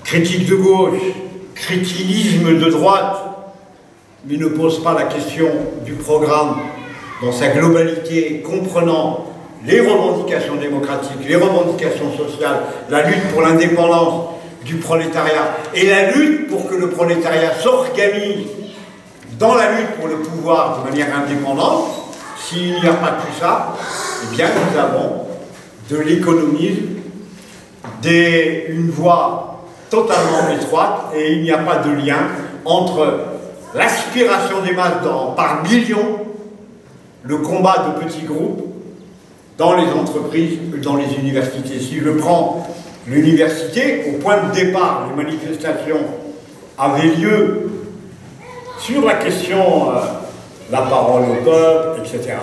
critique 0.04 0.48
de 0.48 0.56
gauche, 0.56 1.00
critinisme 1.56 2.60
de 2.60 2.70
droite, 2.70 3.18
mais 4.26 4.38
ne 4.38 4.48
pose 4.48 4.84
pas 4.84 4.94
la 4.94 5.04
question 5.04 5.48
du 5.86 5.94
programme 5.94 6.58
dans 7.22 7.32
sa 7.32 7.50
globalité, 7.50 8.44
comprenant 8.46 9.26
les 9.66 9.80
revendications 9.80 10.56
démocratiques, 10.56 11.28
les 11.28 11.36
revendications 11.36 12.12
sociales, 12.18 12.64
la 12.90 13.04
lutte 13.04 13.30
pour 13.32 13.42
l'indépendance 13.42 14.30
du 14.66 14.76
prolétariat 14.76 15.56
et 15.74 15.88
la 15.88 16.12
lutte 16.12 16.50
pour 16.50 16.68
que 16.68 16.76
le 16.76 16.90
prolétariat 16.90 17.54
s'organise 17.62 18.48
dans 19.40 19.56
la 19.56 19.72
lutte 19.72 19.92
pour 20.00 20.08
le 20.08 20.18
pouvoir 20.18 20.80
de 20.80 20.90
manière 20.90 21.08
indépendante, 21.16 21.88
s'il 22.38 22.74
n'y 22.74 22.88
a 22.88 22.94
pas 22.94 23.12
tout 23.12 23.40
ça, 23.40 23.76
eh 24.24 24.36
bien 24.36 24.48
nous 24.48 24.80
avons 24.80 25.33
de 25.90 25.98
l'économisme, 25.98 26.94
une 28.70 28.90
voie 28.90 29.64
totalement 29.90 30.50
étroite 30.54 31.12
et 31.16 31.34
il 31.34 31.44
n'y 31.44 31.52
a 31.52 31.60
pas 31.60 31.78
de 31.78 31.92
lien 31.92 32.18
entre 32.66 33.20
l'aspiration 33.76 34.62
des 34.66 34.74
masses 34.74 35.04
par 35.36 35.64
millions, 35.64 36.20
le 37.24 37.38
combat 37.38 37.86
de 37.88 38.06
petits 38.06 38.26
groupes 38.26 38.74
dans 39.58 39.76
les 39.76 39.88
entreprises, 39.92 40.58
dans 40.82 40.96
les 40.96 41.14
universités. 41.16 41.80
Si 41.80 42.00
je 42.00 42.10
prends 42.10 42.68
l'université, 43.08 44.06
au 44.10 44.20
point 44.20 44.38
de 44.44 44.54
départ, 44.54 45.10
les 45.10 45.24
manifestations 45.24 46.02
avaient 46.78 47.16
lieu 47.16 47.70
sur 48.80 49.06
la 49.06 49.16
question 49.16 49.92
euh, 49.92 50.00
la 50.72 50.82
parole 50.82 51.24
au 51.24 51.44
peuple, 51.44 52.02
etc. 52.02 52.36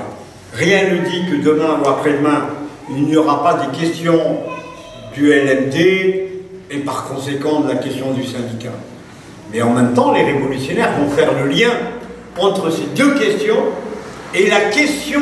Rien 0.55 0.85
ne 0.85 0.99
dit 1.09 1.31
que 1.31 1.45
demain 1.45 1.81
ou 1.85 1.89
après-demain, 1.89 2.47
il 2.91 3.05
n'y 3.05 3.17
aura 3.17 3.43
pas 3.43 3.55
des 3.55 3.79
questions 3.79 4.39
du 5.15 5.33
LMD, 5.33 6.31
et 6.71 6.79
par 6.79 7.05
conséquent 7.05 7.61
de 7.61 7.69
la 7.69 7.77
question 7.77 8.13
du 8.13 8.25
syndicat. 8.25 8.73
Mais 9.53 9.61
en 9.63 9.71
même 9.71 9.93
temps, 9.93 10.13
les 10.13 10.23
révolutionnaires 10.23 10.93
vont 10.99 11.11
faire 11.11 11.31
le 11.35 11.49
lien 11.49 11.71
entre 12.39 12.71
ces 12.71 12.85
deux 12.97 13.15
questions 13.15 13.65
et 14.35 14.49
la 14.49 14.61
question 14.71 15.21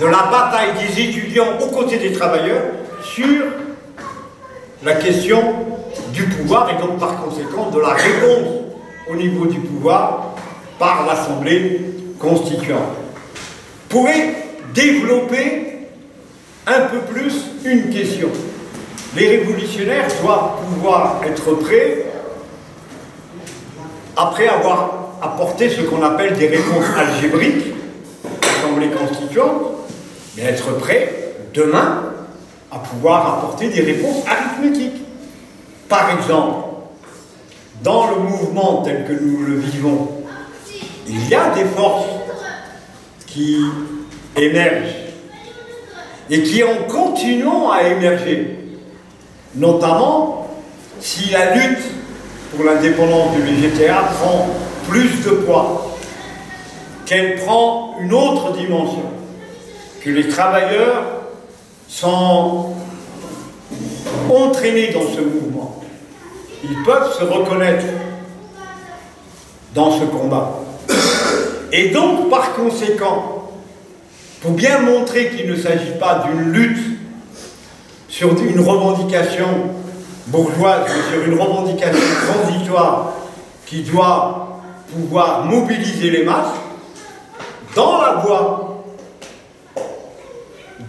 de 0.00 0.06
la 0.06 0.28
bataille 0.30 0.72
des 0.74 1.02
étudiants 1.02 1.58
aux 1.60 1.68
côtés 1.68 1.98
des 1.98 2.12
travailleurs 2.12 2.62
sur 3.04 3.44
la 4.82 4.94
question 4.94 5.40
du 6.12 6.24
pouvoir 6.24 6.68
et 6.70 6.82
donc 6.82 6.98
par 6.98 7.22
conséquent 7.22 7.70
de 7.70 7.78
la 7.78 7.90
réponse 7.90 8.48
au 9.08 9.14
niveau 9.14 9.46
du 9.46 9.60
pouvoir 9.60 10.34
par 10.78 11.06
l'Assemblée 11.06 11.80
constituante. 12.18 12.80
Pourrait 13.88 14.34
développer 14.74 15.73
un 16.66 16.80
peu 16.86 17.00
plus 17.00 17.32
une 17.64 17.90
question. 17.90 18.28
Les 19.16 19.28
révolutionnaires 19.28 20.08
doivent 20.22 20.64
pouvoir 20.66 21.20
être 21.24 21.54
prêts 21.54 22.06
après 24.16 24.48
avoir 24.48 25.18
apporté 25.22 25.68
ce 25.70 25.82
qu'on 25.82 26.02
appelle 26.02 26.36
des 26.36 26.48
réponses 26.48 26.86
algébriques, 26.96 27.74
l'Assemblée 28.42 28.90
constituante, 28.90 29.62
mais 30.36 30.44
être 30.44 30.78
prêts 30.78 31.34
demain 31.52 32.12
à 32.70 32.78
pouvoir 32.78 33.38
apporter 33.38 33.68
des 33.68 33.82
réponses 33.82 34.24
arithmétiques. 34.26 35.02
Par 35.88 36.10
exemple, 36.10 36.68
dans 37.82 38.10
le 38.10 38.16
mouvement 38.16 38.82
tel 38.82 39.04
que 39.06 39.12
nous 39.12 39.44
le 39.44 39.56
vivons, 39.56 40.08
il 41.06 41.28
y 41.28 41.34
a 41.34 41.50
des 41.50 41.64
forces 41.64 42.06
qui 43.26 43.58
émergent 44.36 45.03
et 46.30 46.42
qui 46.42 46.62
en 46.64 46.84
continuant 46.88 47.70
à 47.70 47.82
émerger, 47.82 48.58
notamment 49.54 50.48
si 51.00 51.30
la 51.30 51.54
lutte 51.54 51.84
pour 52.54 52.64
l'indépendance 52.64 53.34
du 53.34 53.42
VGTA 53.42 53.94
prend 54.18 54.48
plus 54.88 55.24
de 55.24 55.30
poids, 55.30 55.96
qu'elle 57.06 57.36
prend 57.36 57.96
une 58.00 58.12
autre 58.12 58.52
dimension, 58.52 59.02
que 60.02 60.10
les 60.10 60.28
travailleurs 60.28 61.04
sont 61.88 62.74
entraînés 64.30 64.92
dans 64.92 65.02
ce 65.02 65.20
mouvement. 65.20 65.82
Ils 66.62 66.82
peuvent 66.84 67.12
se 67.18 67.24
reconnaître 67.24 67.84
dans 69.74 69.98
ce 69.98 70.04
combat. 70.04 70.60
Et 71.72 71.88
donc, 71.90 72.30
par 72.30 72.54
conséquent, 72.54 73.33
pour 74.44 74.52
bien 74.52 74.80
montrer 74.80 75.30
qu'il 75.30 75.50
ne 75.50 75.56
s'agit 75.56 75.98
pas 75.98 76.26
d'une 76.26 76.52
lutte 76.52 76.98
sur 78.08 78.38
une 78.42 78.60
revendication 78.60 79.46
bourgeoise, 80.26 80.82
mais 80.86 81.16
sur 81.16 81.32
une 81.32 81.40
revendication 81.40 82.04
transitoire 82.28 83.14
qui 83.64 83.80
doit 83.84 84.60
pouvoir 84.92 85.46
mobiliser 85.46 86.10
les 86.10 86.24
masses, 86.24 86.52
dans 87.74 88.02
la 88.02 88.12
voie 88.16 88.84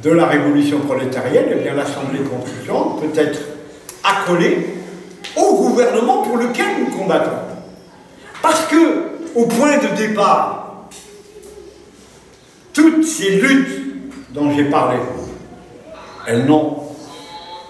de 0.03 0.11
la 0.11 0.25
révolution 0.25 0.79
prolétarienne, 0.79 1.45
eh 1.51 1.55
bien 1.55 1.75
l'Assemblée 1.75 2.19
constituante 2.19 2.99
peut 2.99 3.17
être 3.17 3.39
accolée 4.03 4.75
au 5.37 5.55
gouvernement 5.55 6.23
pour 6.23 6.35
lequel 6.35 6.65
nous 6.79 6.97
combattons. 6.97 7.39
Parce 8.41 8.65
que, 8.65 9.11
au 9.33 9.45
point 9.45 9.77
de 9.77 9.95
départ, 9.95 10.64
toutes 12.75 13.05
ces 13.05 13.37
luttes 13.37 14.33
dont 14.33 14.51
j'ai 14.51 14.65
parlé, 14.65 14.97
elles 16.27 16.45
n'ont 16.45 16.77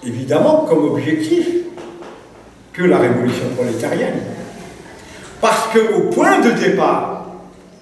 évidemment 0.04 0.66
comme 0.68 0.84
objectif 0.84 1.46
que 2.72 2.82
la 2.82 2.98
révolution 2.98 3.48
prolétarienne. 3.56 4.18
Parce 5.40 5.68
qu'au 5.72 6.10
point 6.10 6.40
de 6.40 6.50
départ, 6.50 7.26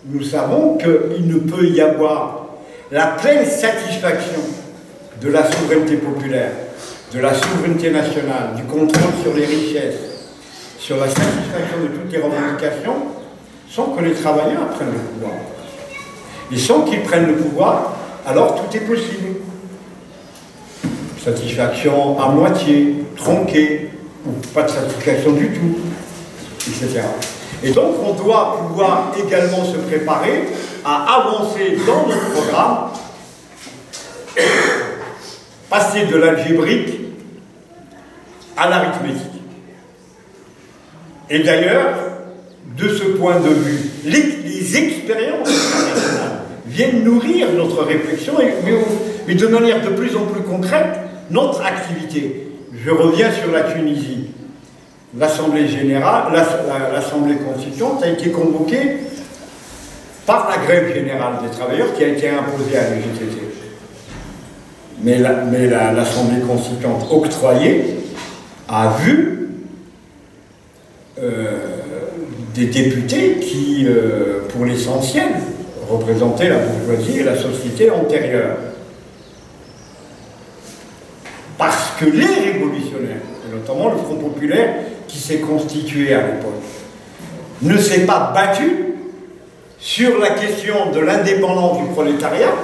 nous 0.07 0.23
savons 0.23 0.77
qu'il 0.77 1.27
ne 1.27 1.39
peut 1.39 1.67
y 1.67 1.81
avoir 1.81 2.47
la 2.93 3.07
pleine 3.07 3.47
satisfaction 3.47 4.41
de 5.21 5.29
la 5.31 5.51
souveraineté 5.51 5.97
populaire, 5.97 6.53
de 7.13 7.21
la 7.21 7.33
souveraineté 7.33 7.91
nationale, 7.91 8.55
du 8.55 8.65
contrôle 8.65 9.13
sur 9.23 9.35
les 9.35 9.47
richesses, 9.47 10.29
sur 10.79 10.99
la 10.99 11.07
satisfaction 11.07 11.81
de 11.83 11.87
toutes 11.89 12.13
les 12.13 12.19
revendications, 12.19 12.97
sans 13.71 13.87
que 13.93 14.05
les 14.05 14.13
travailleurs 14.13 14.69
prennent 14.75 14.93
le 14.93 14.99
pouvoir. 14.99 15.54
Et 16.53 16.59
sans 16.59 16.83
qu'ils 16.83 17.03
prennent 17.03 17.27
le 17.27 17.37
pouvoir, 17.37 17.97
alors 18.27 18.55
tout 18.57 18.77
est 18.77 18.81
possible. 18.81 19.37
Satisfaction 21.23 22.21
à 22.21 22.29
moitié, 22.29 23.05
tronquée, 23.17 23.91
ou 24.27 24.33
pas 24.53 24.63
de 24.63 24.71
satisfaction 24.71 25.33
du 25.33 25.49
tout, 25.49 25.77
etc. 26.67 27.03
Et 27.63 27.71
donc 27.71 27.95
on 28.05 28.13
doit 28.13 28.59
pouvoir 28.69 29.13
également 29.19 29.65
se 29.65 29.79
préparer 29.79 30.49
à 30.85 31.21
avancer 31.21 31.79
dans 31.87 32.07
notre 32.07 32.31
programme, 32.31 32.91
passer 35.71 36.07
de 36.07 36.17
l'algébrique 36.17 37.01
à 38.57 38.69
l'arithmétique. 38.69 39.43
Et 41.31 41.39
d'ailleurs, 41.41 41.95
de 42.77 42.89
ce 42.89 43.05
point 43.05 43.41
de 43.41 43.49
vue, 43.49 43.91
les, 44.05 44.77
expériences 44.77 45.49
viennent 46.75 47.05
nourrir 47.05 47.53
notre 47.53 47.85
réflexion, 47.85 48.35
mais 49.27 49.35
de 49.35 49.47
manière 49.47 49.81
de 49.81 49.91
plus 49.91 50.17
en 50.17 50.27
plus 50.27 50.43
concrète, 50.43 50.99
notre 51.31 51.65
activité. 51.65 52.49
Je 52.85 52.91
reviens 52.91 53.31
sur 53.31 53.53
la 53.53 53.63
Tunisie. 53.63 54.31
L'Assemblée 55.17 55.69
générale, 55.69 56.33
l'Assemblée 56.93 57.37
constituante 57.37 58.03
a 58.03 58.09
été 58.09 58.31
convoquée 58.31 58.97
par 60.27 60.49
la 60.51 60.65
grève 60.65 60.93
générale 60.93 61.35
des 61.45 61.57
travailleurs 61.57 61.95
qui 61.95 62.03
a 62.03 62.09
été 62.09 62.29
imposée 62.29 62.77
à 62.77 62.91
l'UGTT. 62.91 63.41
Mais 65.03 65.19
l'Assemblée 65.19 66.41
constituante 66.41 67.07
octroyée 67.11 67.99
a 68.69 68.97
vu 69.05 69.49
euh, 71.23 71.59
des 72.55 72.67
députés 72.67 73.37
qui, 73.41 73.87
euh, 73.87 74.41
pour 74.49 74.65
l'essentiel, 74.65 75.29
représentaient 75.91 76.49
la 76.49 76.59
bourgeoisie 76.59 77.21
et 77.21 77.23
la 77.25 77.37
société 77.37 77.91
antérieure. 77.91 78.57
Parce 81.59 81.93
que 81.99 82.07
les 82.07 82.53
révolutionnaires, 82.53 83.23
et 83.47 83.55
notamment 83.55 83.91
le 83.91 83.99
Front 83.99 84.17
populaire 84.17 84.75
qui 85.07 85.19
s'est 85.19 85.39
constitué 85.39 86.15
à 86.15 86.23
l'époque, 86.23 86.63
ne 87.63 87.79
s'est 87.79 88.07
pas 88.07 88.33
battu 88.35 88.95
sur 89.79 90.19
la 90.19 90.31
question 90.31 90.91
de 90.93 91.01
l'indépendance 91.01 91.79
du 91.79 91.85
prolétariat, 91.93 92.55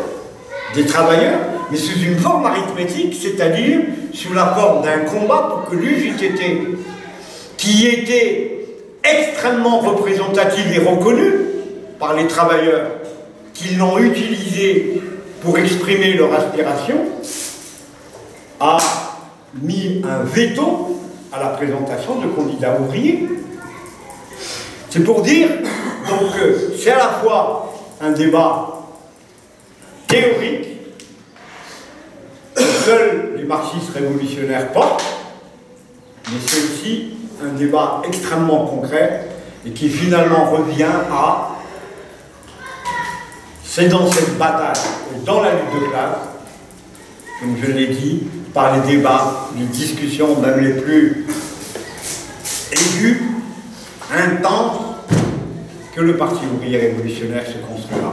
des 0.75 0.87
travailleurs, 0.87 1.39
mais 1.71 1.77
sous 1.77 2.01
une 2.01 2.17
forme 2.17 2.47
arithmétique, 2.47 3.15
c'est-à-dire 3.21 3.81
sous 4.13 4.33
la 4.33 4.47
forme 4.47 4.83
d'un 4.83 5.01
combat 5.01 5.49
pour 5.51 5.71
que 5.71 5.77
l'UJTT, 5.77 6.79
qui 7.57 7.87
était 7.87 8.67
extrêmement 9.05 9.81
représentative 9.81 10.73
et 10.75 10.79
reconnue 10.79 11.35
par 11.99 12.15
les 12.15 12.27
travailleurs, 12.27 12.87
qui 13.61 13.75
l'ont 13.75 13.99
utilisé 13.99 15.03
pour 15.43 15.59
exprimer 15.59 16.15
leur 16.15 16.33
aspiration, 16.33 16.97
a 18.59 18.79
mis 19.61 20.03
un 20.05 20.23
veto 20.23 20.99
à 21.33 21.41
la 21.41 21.49
présentation 21.49 22.21
de 22.21 22.27
candidats 22.29 22.79
ouvriers. 22.81 23.29
C'est 24.89 25.05
pour 25.05 25.23
dire 25.23 25.49
donc 26.09 26.31
euh, 26.41 26.75
c'est 26.79 26.91
à 26.91 26.99
la 26.99 27.09
fois 27.23 27.73
un 28.01 28.11
débat 28.11 28.81
théorique 30.09 30.67
que 32.55 32.63
seuls 32.63 33.35
les 33.37 33.45
marxistes 33.45 33.91
révolutionnaires 33.95 34.73
portent, 34.73 35.05
mais 36.29 36.39
c'est 36.45 36.65
aussi 36.65 37.11
un 37.45 37.57
débat 37.57 38.03
extrêmement 38.07 38.67
concret 38.67 39.29
et 39.67 39.71
qui 39.71 39.89
finalement 39.89 40.51
revient 40.51 40.85
à 41.13 41.60
c'est 43.73 43.89
dans 43.89 44.11
cette 44.11 44.37
bataille, 44.37 44.83
dans 45.25 45.43
la 45.43 45.53
lutte 45.53 45.81
de 45.81 45.91
classe, 45.91 46.17
comme 47.39 47.55
je 47.63 47.71
l'ai 47.71 47.87
dit, 47.87 48.25
par 48.53 48.75
les 48.75 48.97
débats, 48.97 49.49
les 49.57 49.67
discussions, 49.67 50.41
même 50.41 50.59
les 50.59 50.73
plus 50.73 51.25
aigus, 52.73 53.23
intenses, 54.13 54.97
que 55.95 56.01
le 56.01 56.17
Parti 56.17 56.41
ouvrier 56.53 56.79
révolutionnaire 56.79 57.47
se 57.47 57.59
construira. 57.65 58.13